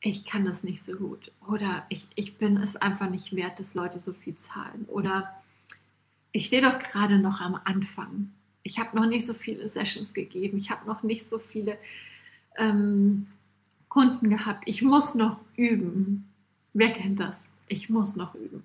[0.01, 1.31] ich kann das nicht so gut.
[1.47, 4.85] Oder ich, ich bin es einfach nicht wert, dass Leute so viel zahlen.
[4.89, 5.33] Oder
[6.33, 8.29] ich stehe doch gerade noch am Anfang.
[8.63, 10.57] Ich habe noch nicht so viele Sessions gegeben.
[10.57, 11.77] Ich habe noch nicht so viele
[12.57, 13.27] ähm,
[13.87, 14.63] Kunden gehabt.
[14.67, 16.27] Ich muss noch üben.
[16.73, 17.47] Wer kennt das?
[17.69, 18.63] Ich muss noch üben.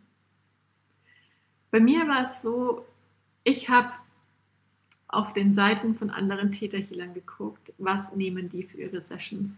[1.71, 2.85] Bei mir war es so,
[3.45, 3.93] ich habe
[5.13, 9.53] auf den Seiten von anderen Täterhealern geguckt, was nehmen die für ihre Sessions.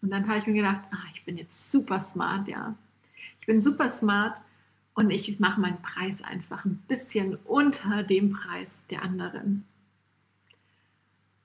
[0.00, 2.74] Und dann habe ich mir gedacht, ah, ich bin jetzt super smart, ja.
[3.40, 4.40] Ich bin super smart
[4.94, 9.64] und ich mache meinen Preis einfach ein bisschen unter dem Preis der anderen.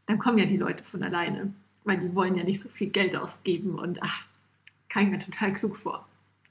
[0.06, 1.54] Dann kommen ja die Leute von alleine.
[1.84, 4.26] weil die wollen ja nicht so viel Geld ausgeben und ach,
[4.89, 6.06] kam ich mir total klug vor.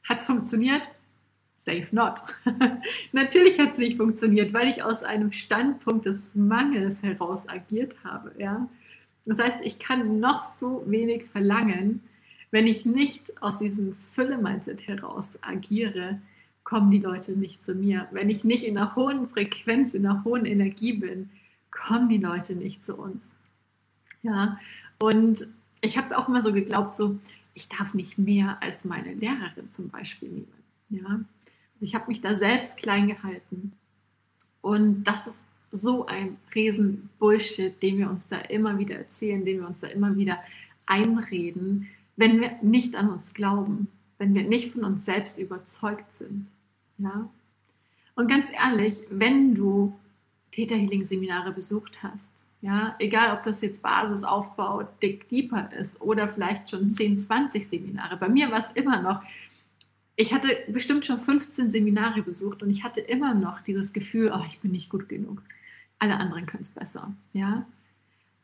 [0.04, 0.88] Hat es funktioniert?
[1.66, 2.22] Safe not.
[3.12, 8.32] Natürlich hat es nicht funktioniert, weil ich aus einem Standpunkt des Mangels heraus agiert habe.
[8.38, 8.68] Ja?
[9.24, 12.02] Das heißt, ich kann noch so wenig verlangen,
[12.52, 16.20] wenn ich nicht aus diesem Fülle-Mindset heraus agiere,
[16.62, 18.06] kommen die Leute nicht zu mir.
[18.12, 21.30] Wenn ich nicht in einer hohen Frequenz, in einer hohen Energie bin,
[21.72, 23.24] kommen die Leute nicht zu uns.
[24.22, 24.58] Ja,
[24.98, 25.48] und
[25.80, 27.18] ich habe auch immer so geglaubt, so,
[27.54, 30.52] ich darf nicht mehr als meine Lehrerin zum Beispiel nehmen.
[30.88, 31.20] Ja,
[31.80, 33.72] ich habe mich da selbst klein gehalten.
[34.60, 35.36] Und das ist
[35.70, 39.88] so ein riesen Bullshit, den wir uns da immer wieder erzählen, den wir uns da
[39.88, 40.38] immer wieder
[40.86, 46.46] einreden, wenn wir nicht an uns glauben, wenn wir nicht von uns selbst überzeugt sind.
[46.98, 47.28] Ja?
[48.14, 49.98] Und ganz ehrlich, wenn du
[50.52, 52.24] Täterhealing-Seminare besucht hast,
[52.62, 58.16] ja, egal ob das jetzt Basisaufbau, Dick Deeper ist oder vielleicht schon 10, 20 Seminare.
[58.16, 59.22] Bei mir war es immer noch,
[60.16, 64.44] ich hatte bestimmt schon 15 Seminare besucht und ich hatte immer noch dieses Gefühl, oh,
[64.46, 65.42] ich bin nicht gut genug.
[65.98, 67.12] Alle anderen können es besser.
[67.34, 67.66] Ja?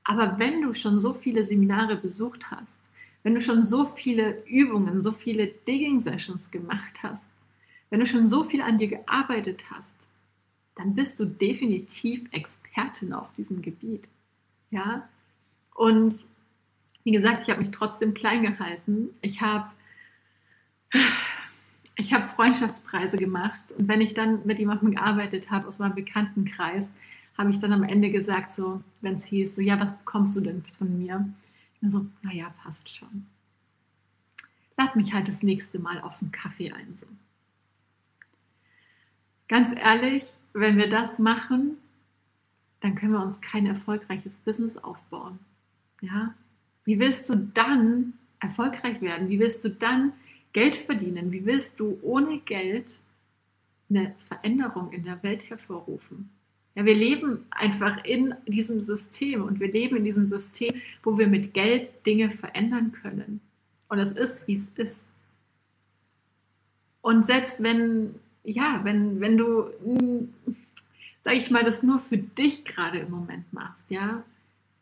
[0.04, 2.78] Aber wenn du schon so viele Seminare besucht hast,
[3.22, 7.22] wenn du schon so viele Übungen, so viele Digging-Sessions gemacht hast,
[7.88, 9.88] wenn du schon so viel an dir gearbeitet hast,
[10.74, 14.04] dann bist du definitiv Expertin auf diesem Gebiet.
[14.70, 15.08] Ja?
[15.74, 16.18] Und
[17.04, 19.10] wie gesagt, ich habe mich trotzdem klein gehalten.
[19.22, 19.70] Ich habe
[21.96, 26.90] ich habe Freundschaftspreise gemacht und wenn ich dann mit jemandem gearbeitet habe aus meinem Bekanntenkreis,
[27.36, 30.40] habe ich dann am Ende gesagt, so, wenn es hieß, so, ja, was bekommst du
[30.40, 31.28] denn von mir?
[31.80, 33.26] Ich so, naja, passt schon.
[34.76, 36.94] Lad mich halt das nächste Mal auf einen Kaffee ein.
[36.94, 37.06] So.
[39.48, 41.76] Ganz ehrlich, wenn wir das machen,
[42.80, 45.38] dann können wir uns kein erfolgreiches Business aufbauen.
[46.00, 46.34] Ja?
[46.84, 49.28] Wie willst du dann erfolgreich werden?
[49.28, 50.12] Wie willst du dann
[50.52, 51.32] Geld verdienen?
[51.32, 52.86] Wie willst du ohne Geld
[53.88, 56.30] eine Veränderung in der Welt hervorrufen?
[56.74, 61.26] Ja, wir leben einfach in diesem System und wir leben in diesem System, wo wir
[61.26, 63.40] mit Geld Dinge verändern können.
[63.88, 65.00] Und es ist, wie es ist.
[67.02, 69.66] Und selbst wenn, ja, wenn, wenn du,
[71.22, 74.22] sag ich mal, das nur für dich gerade im Moment machst, ja,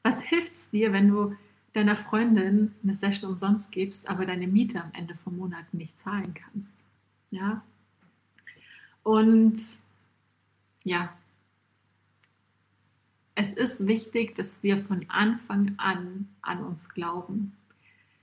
[0.03, 1.37] was hilft es dir, wenn du
[1.75, 6.35] deiner Freundin eine Session umsonst gibst, aber deine Miete am Ende vom Monat nicht zahlen
[6.35, 6.73] kannst?
[7.31, 7.63] Ja.
[9.03, 9.61] Und
[10.85, 11.13] ja,
[13.35, 17.53] es ist wichtig, dass wir von Anfang an an uns glauben.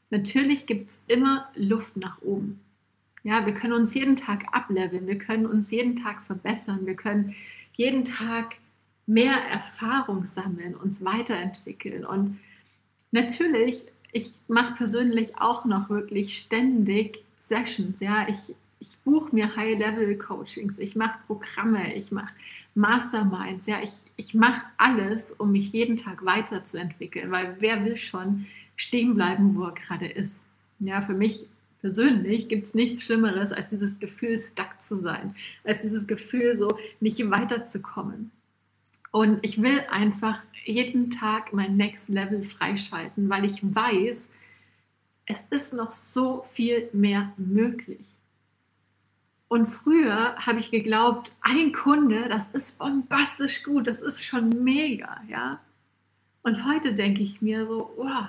[0.10, 2.60] Natürlich gibt es immer Luft nach oben.
[3.24, 7.36] Ja, wir können uns jeden Tag ableveln, wir können uns jeden Tag verbessern, wir können
[7.74, 8.56] jeden Tag
[9.06, 12.06] mehr Erfahrung sammeln, uns weiterentwickeln.
[12.06, 12.40] Und
[13.12, 18.00] natürlich, ich mache persönlich auch noch wirklich ständig Sessions.
[18.00, 22.34] Ja, ich, ich buche mir High-Level-Coachings, ich mache Programme, ich mache
[22.76, 23.66] Masterminds.
[23.68, 29.16] Ja, ich, ich mache alles, um mich jeden Tag weiterzuentwickeln, weil wer will schon stehen
[29.16, 30.36] bleiben, wo er gerade ist.
[30.80, 31.46] Ja, für mich
[31.82, 36.78] persönlich gibt es nichts Schlimmeres, als dieses Gefühl, stuck zu sein, als dieses Gefühl, so
[37.00, 38.32] nicht weiterzukommen.
[39.18, 44.30] Und ich will einfach jeden Tag mein Next Level freischalten, weil ich weiß,
[45.26, 48.06] es ist noch so viel mehr möglich.
[49.48, 55.20] Und früher habe ich geglaubt, ein Kunde, das ist bombastisch gut, das ist schon mega,
[55.28, 55.62] ja.
[56.44, 58.28] Und heute denke ich mir so, oh,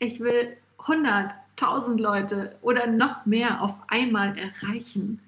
[0.00, 5.20] ich will 100, 1000 Leute oder noch mehr auf einmal erreichen.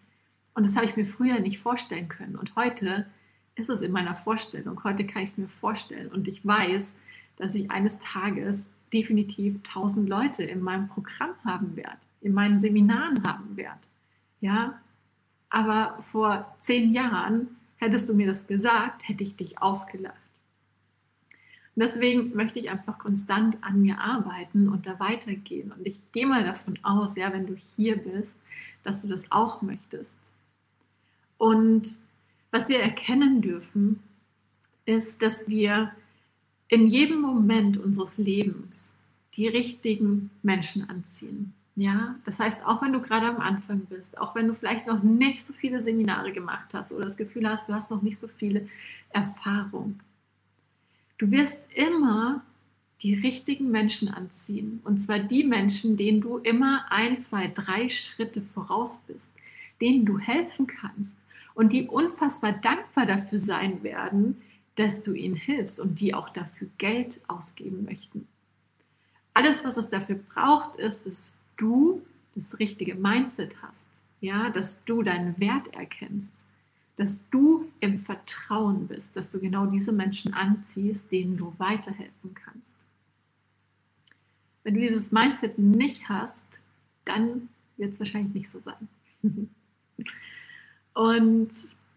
[0.54, 2.34] Und das habe ich mir früher nicht vorstellen können.
[2.34, 3.06] Und heute
[3.60, 4.82] ist es in meiner Vorstellung.
[4.84, 6.08] Heute kann ich es mir vorstellen.
[6.08, 6.94] Und ich weiß,
[7.36, 13.22] dass ich eines Tages definitiv 1000 Leute in meinem Programm haben werde, in meinen Seminaren
[13.24, 13.80] haben werde.
[14.40, 14.80] Ja,
[15.48, 20.16] aber vor zehn Jahren hättest du mir das gesagt, hätte ich dich ausgelacht.
[21.76, 25.72] Und deswegen möchte ich einfach konstant an mir arbeiten und da weitergehen.
[25.72, 28.34] Und ich gehe mal davon aus, ja, wenn du hier bist,
[28.82, 30.10] dass du das auch möchtest.
[31.38, 31.96] Und
[32.50, 34.00] was wir erkennen dürfen,
[34.84, 35.92] ist, dass wir
[36.68, 38.82] in jedem Moment unseres Lebens
[39.36, 41.52] die richtigen Menschen anziehen.
[41.76, 45.02] Ja, das heißt, auch wenn du gerade am Anfang bist, auch wenn du vielleicht noch
[45.02, 48.28] nicht so viele Seminare gemacht hast oder das Gefühl hast, du hast noch nicht so
[48.28, 48.68] viele
[49.10, 50.00] Erfahrung,
[51.18, 52.42] du wirst immer
[53.02, 54.80] die richtigen Menschen anziehen.
[54.84, 59.26] Und zwar die Menschen, denen du immer ein, zwei, drei Schritte voraus bist,
[59.80, 61.14] denen du helfen kannst
[61.54, 64.40] und die unfassbar dankbar dafür sein werden,
[64.76, 68.26] dass du ihnen hilfst und die auch dafür Geld ausgeben möchten.
[69.34, 72.02] Alles, was es dafür braucht, ist, dass du
[72.34, 73.86] das richtige Mindset hast,
[74.20, 76.32] ja, dass du deinen Wert erkennst,
[76.96, 82.70] dass du im Vertrauen bist, dass du genau diese Menschen anziehst, denen du weiterhelfen kannst.
[84.62, 86.44] Wenn du dieses Mindset nicht hast,
[87.04, 88.88] dann wird es wahrscheinlich nicht so sein.
[90.94, 91.50] Und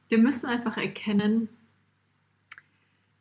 [0.10, 1.50] wir müssen einfach erkennen,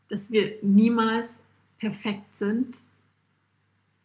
[0.08, 1.34] dass wir niemals
[1.78, 2.78] perfekt sind,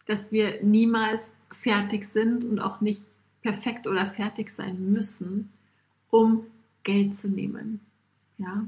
[0.05, 3.01] dass wir niemals fertig sind und auch nicht
[3.41, 5.51] perfekt oder fertig sein müssen,
[6.09, 6.45] um
[6.84, 7.82] Geld zu nehmen.
[8.38, 8.68] Ja.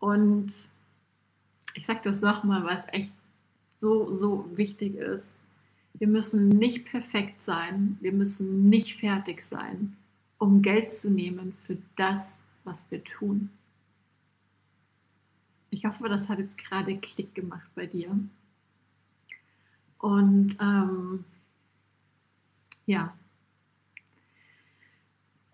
[0.00, 0.52] Und
[1.74, 3.12] ich sage das nochmal, was echt
[3.80, 5.28] so, so wichtig ist.
[5.94, 9.96] Wir müssen nicht perfekt sein, wir müssen nicht fertig sein,
[10.44, 12.20] um Geld zu nehmen für das,
[12.64, 13.48] was wir tun.
[15.70, 18.14] Ich hoffe, das hat jetzt gerade Klick gemacht bei dir.
[19.98, 21.24] Und ähm,
[22.84, 23.14] ja,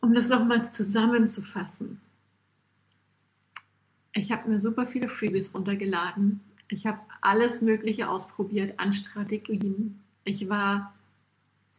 [0.00, 2.00] um das nochmals zusammenzufassen.
[4.12, 6.40] Ich habe mir super viele Freebies runtergeladen.
[6.66, 10.00] Ich habe alles Mögliche ausprobiert an Strategien.
[10.24, 10.92] Ich war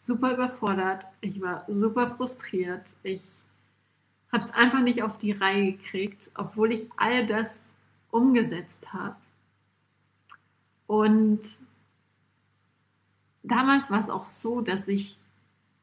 [0.02, 1.06] super überfordert.
[1.22, 2.84] Ich war super frustriert.
[3.04, 3.24] Ich
[4.32, 7.54] habe es einfach nicht auf die Reihe gekriegt, obwohl ich all das
[8.10, 9.16] umgesetzt habe.
[10.88, 11.42] Und
[13.44, 15.18] damals war es auch so, dass ich,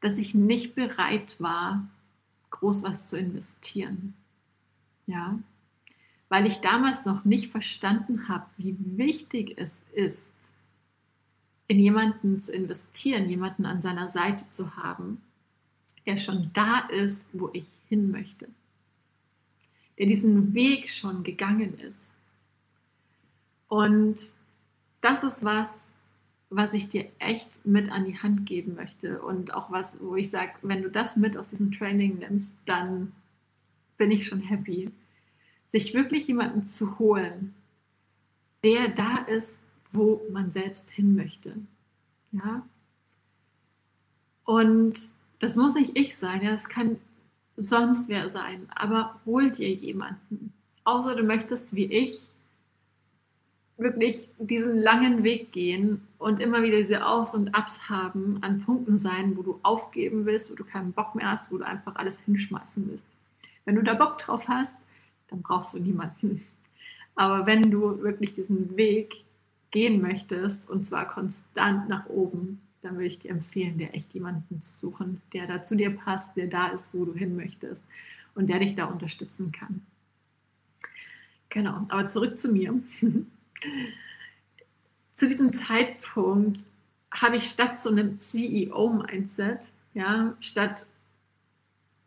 [0.01, 1.87] dass ich nicht bereit war,
[2.51, 4.13] groß was zu investieren.
[5.07, 5.39] Ja,
[6.27, 10.28] weil ich damals noch nicht verstanden habe, wie wichtig es ist,
[11.69, 15.21] in jemanden zu investieren, jemanden an seiner Seite zu haben,
[16.07, 18.47] der schon da ist, wo ich hin möchte,
[19.99, 22.11] der diesen Weg schon gegangen ist.
[23.67, 24.17] Und
[25.01, 25.69] das ist was,
[26.49, 30.31] was ich dir echt mit an die Hand geben möchte und auch was, wo ich
[30.31, 33.11] sage, wenn du das mit aus diesem Training nimmst, dann
[33.97, 34.89] bin ich schon happy.
[35.71, 37.53] Sich wirklich jemanden zu holen,
[38.63, 39.51] der da ist,
[39.91, 41.55] wo man selbst hin möchte.
[42.31, 42.63] Ja?
[44.45, 45.09] Und
[45.39, 46.97] das muss nicht ich sein, ja, das kann
[47.55, 50.53] sonst wer sein, aber hol dir jemanden.
[50.83, 52.27] Außer du möchtest wie ich
[53.77, 58.97] wirklich diesen langen Weg gehen und immer wieder diese Aufs und Abs haben, an Punkten
[58.97, 62.19] sein, wo du aufgeben willst, wo du keinen Bock mehr hast, wo du einfach alles
[62.21, 63.05] hinschmeißen willst.
[63.65, 64.75] Wenn du da Bock drauf hast,
[65.29, 66.45] dann brauchst du niemanden.
[67.15, 69.13] Aber wenn du wirklich diesen Weg
[69.71, 74.61] gehen möchtest und zwar konstant nach oben, dann würde ich dir empfehlen, dir echt jemanden
[74.61, 77.83] zu suchen, der da zu dir passt, der da ist, wo du hin möchtest
[78.35, 79.81] und der dich da unterstützen kann.
[81.49, 82.79] Genau, aber zurück zu mir.
[85.15, 86.59] zu diesem Zeitpunkt
[87.11, 89.61] habe ich statt so einem CEO-Mindset,
[89.93, 90.85] ja, statt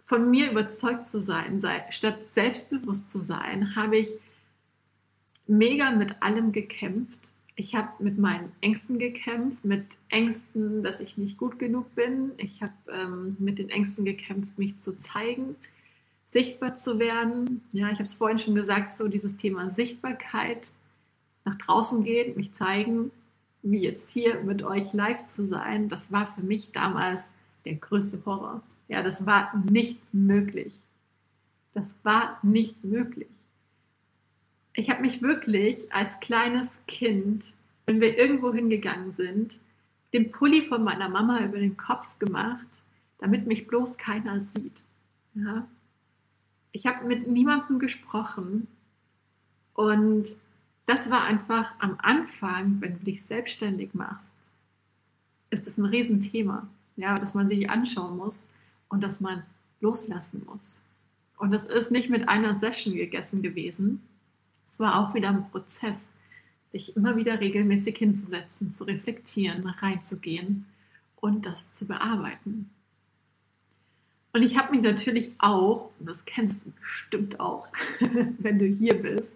[0.04, 4.08] von mir überzeugt zu sein, sei, statt selbstbewusst zu sein, habe ich
[5.46, 7.18] mega mit allem gekämpft.
[7.54, 12.32] Ich habe mit meinen Ängsten gekämpft, mit Ängsten, dass ich nicht gut genug bin.
[12.38, 15.56] Ich habe ähm, mit den Ängsten gekämpft, mich zu zeigen,
[16.32, 17.62] sichtbar zu werden.
[17.72, 20.66] Ja, ich habe es vorhin schon gesagt, so dieses Thema Sichtbarkeit
[21.44, 23.10] nach draußen gehen, mich zeigen,
[23.62, 27.22] wie jetzt hier mit euch live zu sein, das war für mich damals
[27.64, 28.62] der größte Horror.
[28.88, 30.72] Ja, das war nicht möglich.
[31.74, 33.28] Das war nicht möglich.
[34.74, 37.44] Ich habe mich wirklich als kleines Kind,
[37.86, 39.56] wenn wir irgendwo hingegangen sind,
[40.12, 42.66] den Pulli von meiner Mama über den Kopf gemacht,
[43.18, 44.82] damit mich bloß keiner sieht.
[45.34, 45.66] Ja?
[46.72, 48.66] Ich habe mit niemandem gesprochen
[49.74, 50.32] und
[50.86, 54.26] das war einfach am Anfang, wenn du dich selbstständig machst,
[55.50, 56.66] ist es ein Riesenthema,
[56.96, 58.46] ja, dass man sich anschauen muss
[58.88, 59.44] und dass man
[59.80, 60.80] loslassen muss.
[61.38, 64.02] Und das ist nicht mit einer Session gegessen gewesen.
[64.72, 65.98] Es war auch wieder ein Prozess,
[66.72, 70.64] sich immer wieder regelmäßig hinzusetzen, zu reflektieren, reinzugehen
[71.16, 72.70] und das zu bearbeiten.
[74.32, 77.68] Und ich habe mich natürlich auch, und das kennst du bestimmt auch,
[78.38, 79.32] wenn du hier bist,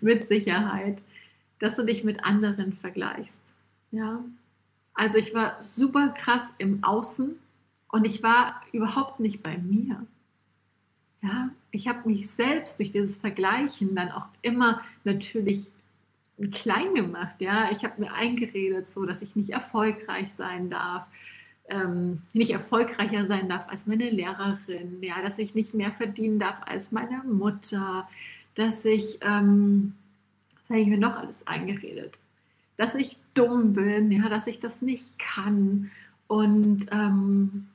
[0.00, 1.02] mit Sicherheit,
[1.58, 3.40] dass du dich mit anderen vergleichst.
[3.90, 4.24] Ja,
[4.94, 7.38] also ich war super krass im Außen
[7.88, 10.06] und ich war überhaupt nicht bei mir.
[11.22, 15.66] Ja, ich habe mich selbst durch dieses Vergleichen dann auch immer natürlich
[16.52, 17.40] klein gemacht.
[17.40, 21.06] Ja, ich habe mir eingeredet, so dass ich nicht erfolgreich sein darf,
[21.68, 26.56] ähm, nicht erfolgreicher sein darf als meine Lehrerin, ja, dass ich nicht mehr verdienen darf
[26.64, 28.08] als meine Mutter,
[28.54, 29.94] dass ich, ähm,
[30.54, 32.14] was habe ich mir noch alles eingeredet,
[32.76, 35.90] dass ich dumm bin, ja, dass ich das nicht kann.
[36.28, 37.68] Und ähm,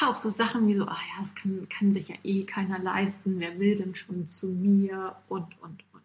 [0.00, 2.78] ja, auch so Sachen wie so, ach ja, das kann, kann sich ja eh keiner
[2.78, 6.02] leisten, wer will denn schon zu mir und, und, und.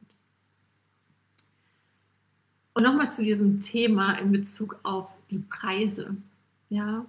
[2.74, 6.16] Und nochmal zu diesem Thema in Bezug auf die Preise.
[6.70, 7.06] Ja,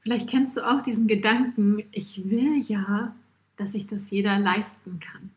[0.00, 3.14] vielleicht kennst du auch diesen Gedanken, ich will ja,
[3.56, 5.30] dass sich das jeder leisten kann.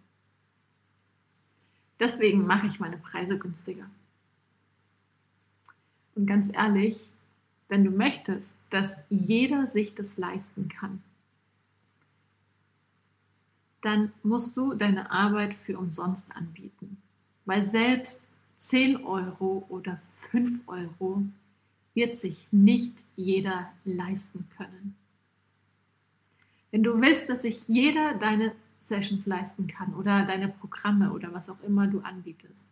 [1.99, 3.89] Deswegen mache ich meine Preise günstiger.
[6.15, 7.06] Und ganz ehrlich,
[7.69, 11.01] wenn du möchtest, dass jeder sich das leisten kann,
[13.81, 16.97] dann musst du deine Arbeit für umsonst anbieten.
[17.45, 18.19] Weil selbst
[18.59, 20.01] 10 Euro oder
[20.31, 21.23] 5 Euro
[21.93, 24.95] wird sich nicht jeder leisten können.
[26.71, 28.53] Wenn du willst, dass sich jeder deine
[28.87, 32.65] Sessions leisten kann oder deine Programme oder was auch immer du anbietest,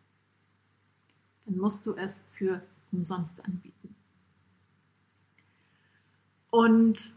[1.46, 3.95] dann musst du es für umsonst anbieten.
[6.56, 7.14] Und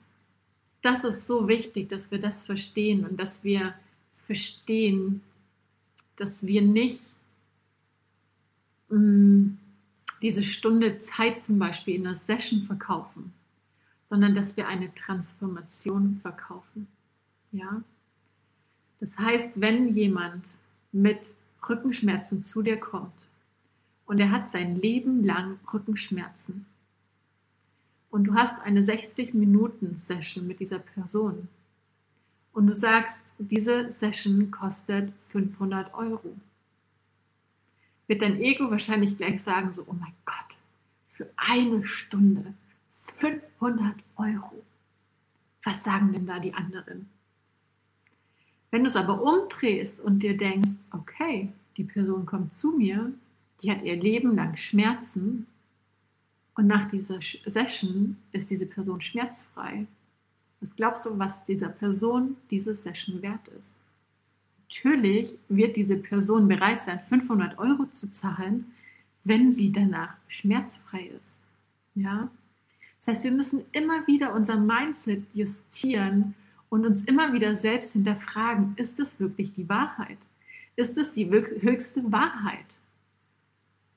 [0.82, 3.72] das ist so wichtig, dass wir das verstehen und dass wir
[4.26, 5.22] verstehen,
[6.16, 7.04] dass wir nicht
[8.88, 9.58] mh, mm,
[10.22, 13.32] diese Stunde Zeit zum Beispiel in der Session verkaufen,
[14.10, 16.88] sondern dass wir eine Transformation verkaufen.
[17.52, 17.84] Ja?
[18.98, 20.46] Das heißt, wenn jemand
[20.90, 21.20] mit
[21.68, 23.28] Rückenschmerzen zu dir kommt
[24.06, 26.66] und er hat sein Leben lang Rückenschmerzen
[28.10, 31.48] und du hast eine 60-Minuten-Session mit dieser Person
[32.52, 36.36] und du sagst, diese Session kostet 500 Euro,
[38.06, 40.56] wird dein Ego wahrscheinlich gleich sagen, so, oh mein Gott,
[41.10, 42.54] für eine Stunde
[43.18, 44.64] 500 Euro.
[45.64, 47.08] Was sagen denn da die anderen?
[48.70, 53.12] Wenn du es aber umdrehst und dir denkst, okay, die Person kommt zu mir,
[53.62, 55.46] die hat ihr Leben lang Schmerzen
[56.58, 59.86] und nach dieser Session ist diese Person schmerzfrei.
[60.60, 63.72] Was glaubst du, was dieser Person diese Session wert ist?
[64.64, 68.72] Natürlich wird diese Person bereit sein, 500 Euro zu zahlen,
[69.22, 71.38] wenn sie danach schmerzfrei ist.
[71.94, 72.28] Ja?
[73.06, 76.34] Das heißt, wir müssen immer wieder unser Mindset justieren
[76.70, 80.18] und uns immer wieder selbst hinterfragen, ist es wirklich die Wahrheit?
[80.74, 82.66] Ist es die höchste Wahrheit?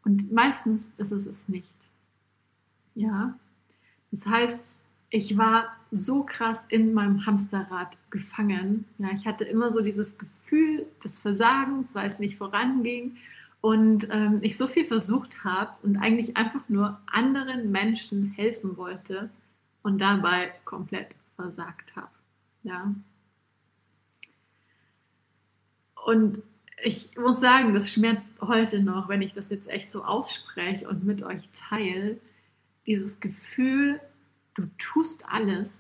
[0.06, 1.81] Und meistens ist es es nicht.
[2.96, 3.38] Ja,
[4.12, 4.78] das heißt,
[5.10, 8.86] ich war so krass in meinem Hamsterrad gefangen.
[8.98, 13.18] Ja, ich hatte immer so dieses Gefühl des Versagens, weil es nicht voranging
[13.62, 19.30] und ähm, ich so viel versucht habe und eigentlich einfach nur anderen Menschen helfen wollte
[19.84, 22.10] und dabei komplett versagt habe.
[22.64, 22.94] Ja.
[26.06, 26.42] Und
[26.84, 31.04] ich muss sagen, das schmerzt heute noch, wenn ich das jetzt echt so ausspreche und
[31.04, 32.18] mit euch teile.
[32.86, 34.00] Dieses Gefühl,
[34.56, 35.72] du tust alles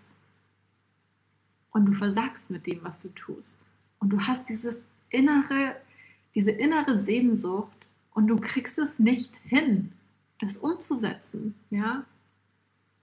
[1.71, 3.57] und du versagst mit dem, was du tust.
[3.99, 5.75] Und du hast dieses innere,
[6.35, 7.71] diese innere Sehnsucht
[8.13, 9.91] und du kriegst es nicht hin,
[10.39, 11.55] das umzusetzen.
[11.69, 12.05] Ja,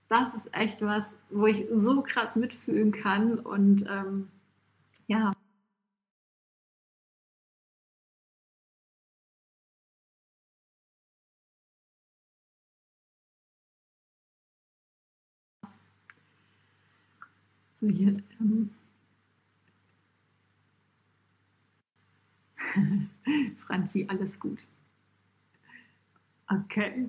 [0.09, 4.29] das ist echt was, wo ich so krass mitfühlen kann und ähm,
[5.07, 5.33] ja.
[17.81, 18.17] So hier.
[18.41, 18.71] Ähm
[23.67, 24.59] Franzi, alles gut.
[26.49, 27.09] Okay.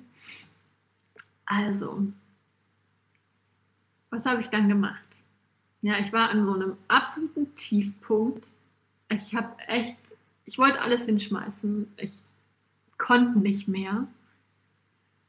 [1.46, 2.06] Also,
[4.10, 5.02] was habe ich dann gemacht?
[5.82, 8.46] Ja, ich war an so einem absoluten Tiefpunkt.
[9.08, 9.96] Ich habe echt,
[10.44, 11.92] ich wollte alles hinschmeißen.
[11.96, 12.12] Ich
[12.96, 14.06] konnte nicht mehr.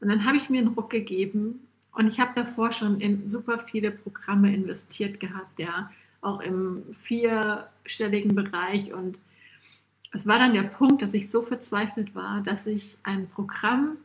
[0.02, 3.60] Und dann habe ich mir einen Ruck gegeben und ich habe davor schon in super
[3.60, 8.94] viele Programme investiert gehabt, ja, auch im vierstelligen Bereich.
[8.94, 9.18] Und
[10.14, 13.98] es war dann der Punkt, dass ich so verzweifelt war, dass ich ein Programm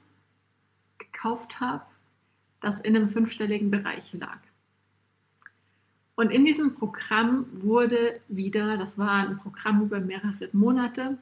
[0.99, 1.85] gekauft habe,
[2.61, 4.39] das in einem fünfstelligen Bereich lag.
[6.17, 11.19] Und in diesem Programm wurde wieder, das war ein Programm über mehrere Monate,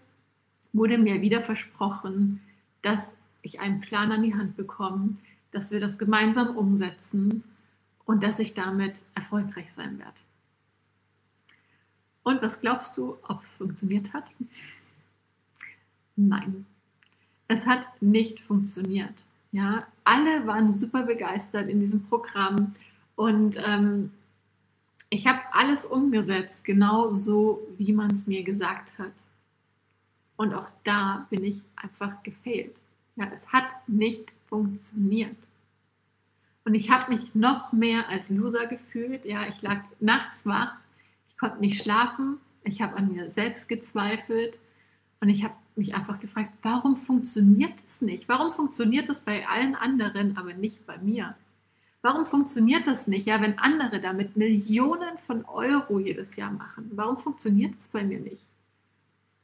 [0.72, 2.40] wurde mir wieder versprochen,
[2.82, 3.06] dass
[3.42, 5.16] ich einen Plan an die Hand bekomme,
[5.54, 7.44] dass wir das gemeinsam umsetzen
[8.04, 10.12] und dass ich damit erfolgreich sein werde.
[12.22, 14.24] Und was glaubst du, ob es funktioniert hat?
[16.16, 16.66] Nein,
[17.48, 19.14] es hat nicht funktioniert.
[19.52, 22.74] Ja, alle waren super begeistert in diesem Programm
[23.14, 24.10] und ähm,
[25.10, 29.12] ich habe alles umgesetzt, genau so, wie man es mir gesagt hat.
[30.36, 32.74] Und auch da bin ich einfach gefehlt.
[33.14, 35.36] Ja, es hat nicht funktioniert.
[36.64, 39.24] Und ich habe mich noch mehr als Loser gefühlt.
[39.24, 40.72] Ja, ich lag nachts wach,
[41.28, 44.58] ich konnte nicht schlafen, ich habe an mir selbst gezweifelt
[45.20, 48.28] und ich habe mich einfach gefragt, warum funktioniert es nicht?
[48.28, 51.34] Warum funktioniert es bei allen anderen, aber nicht bei mir?
[52.00, 53.26] Warum funktioniert das nicht?
[53.26, 58.20] Ja, wenn andere damit Millionen von Euro jedes Jahr machen, warum funktioniert es bei mir
[58.20, 58.44] nicht?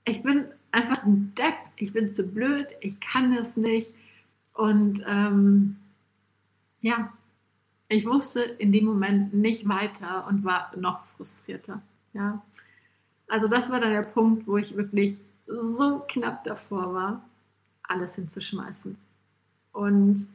[0.04, 3.88] Ich bin einfach ein Depp, ich bin zu blöd, ich kann es nicht.
[4.54, 5.76] Und ähm,
[6.82, 7.12] ja,
[7.88, 11.82] ich wusste in dem Moment nicht weiter und war noch frustrierter.
[12.12, 12.42] Ja,
[13.28, 17.24] also das war dann der Punkt, wo ich wirklich so knapp davor war,
[17.82, 18.96] alles hinzuschmeißen.
[19.72, 20.26] Und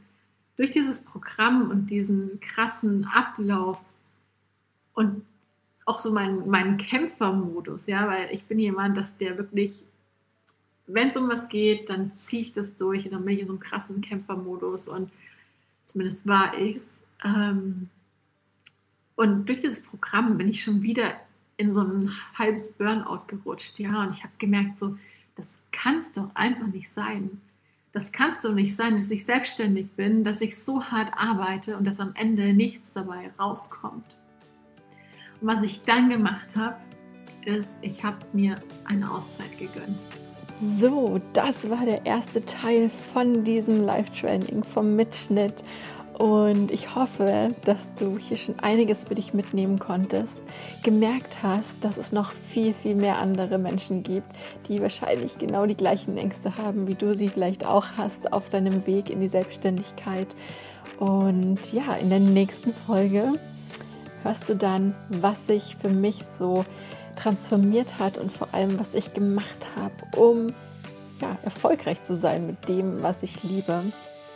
[0.58, 3.80] durch dieses Programm und diesen krassen Ablauf
[4.94, 5.26] und
[5.86, 9.84] auch so meinen mein Kämpfermodus, ja, weil ich bin jemand, dass der wirklich,
[10.88, 13.48] wenn es um was geht, dann ziehe ich das durch und dann bin ich in
[13.48, 15.12] so einem krassen Kämpfermodus und
[15.86, 16.84] zumindest war ich es.
[17.24, 17.90] Ähm,
[19.16, 21.16] und durch dieses Programm bin ich schon wieder
[21.58, 24.98] in so ein halbes Burnout gerutscht, ja, und ich habe gemerkt, so,
[25.36, 27.42] das kann es doch einfach nicht sein.
[27.94, 31.78] Das kann es doch nicht sein, dass ich selbstständig bin, dass ich so hart arbeite
[31.78, 34.18] und dass am Ende nichts dabei rauskommt.
[35.40, 36.76] Und was ich dann gemacht habe,
[37.46, 40.00] ist, ich habe mir eine Auszeit gegönnt.
[40.62, 45.64] So, das war der erste Teil von diesem Live-Training, vom Mitschnitt.
[46.18, 50.34] Und ich hoffe, dass du hier schon einiges für dich mitnehmen konntest,
[50.82, 54.28] gemerkt hast, dass es noch viel, viel mehr andere Menschen gibt,
[54.70, 58.88] die wahrscheinlich genau die gleichen Ängste haben, wie du sie vielleicht auch hast auf deinem
[58.88, 60.28] Weg in die Selbstständigkeit.
[61.00, 63.34] Und ja, in der nächsten Folge
[64.24, 66.64] hörst du dann, was sich für mich so
[67.16, 70.54] transformiert hat und vor allem, was ich gemacht habe, um
[71.22, 73.82] ja, erfolgreich zu sein mit dem, was ich liebe.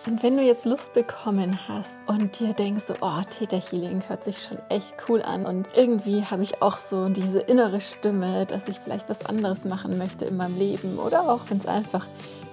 [0.08, 4.42] Und wenn du jetzt Lust bekommen hast und dir denkst, oh, Theta Healing hört sich
[4.42, 8.80] schon echt cool an und irgendwie habe ich auch so diese innere Stimme, dass ich
[8.80, 12.06] vielleicht was anderes machen möchte in meinem Leben oder auch wenn es einfach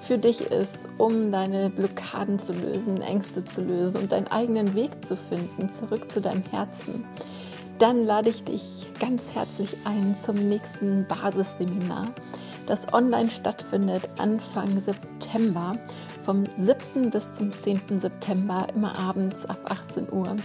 [0.03, 4.91] für dich ist, um deine Blockaden zu lösen, Ängste zu lösen und deinen eigenen Weg
[5.07, 7.05] zu finden, zurück zu deinem Herzen,
[7.79, 8.63] dann lade ich dich
[9.01, 12.07] ganz herzlich ein zum nächsten Basisseminar,
[12.67, 15.77] das online stattfindet Anfang September
[16.25, 17.11] vom 7.
[17.11, 18.01] bis zum 10.
[18.01, 20.37] September, immer abends ab 18 Uhr.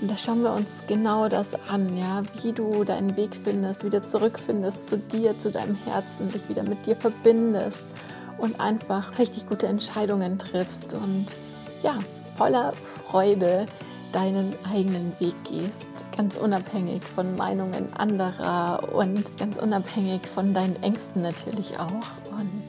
[0.00, 4.06] Und da schauen wir uns genau das an, ja, wie du deinen Weg findest, wieder
[4.06, 7.82] zurückfindest zu dir, zu deinem Herzen, dich wieder mit dir verbindest
[8.38, 11.26] und einfach richtig gute Entscheidungen triffst und
[11.82, 11.98] ja,
[12.36, 13.66] voller Freude
[14.14, 15.82] deinen eigenen Weg gehst,
[16.16, 22.38] ganz unabhängig von Meinungen anderer und ganz unabhängig von deinen Ängsten natürlich auch.
[22.38, 22.64] Und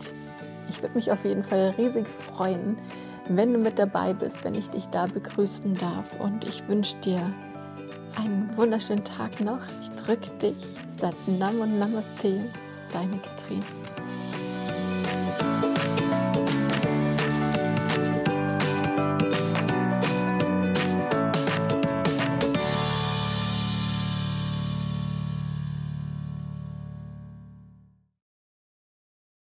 [0.70, 2.78] ich würde mich auf jeden Fall riesig freuen,
[3.30, 6.20] wenn du mit dabei bist, wenn ich dich da begrüßen darf.
[6.20, 7.22] Und ich wünsche dir
[8.18, 9.60] einen wunderschönen Tag noch.
[9.82, 10.58] Ich drücke dich.
[11.00, 12.40] Sat Nam und Namaste,
[12.92, 13.60] deine Katrin.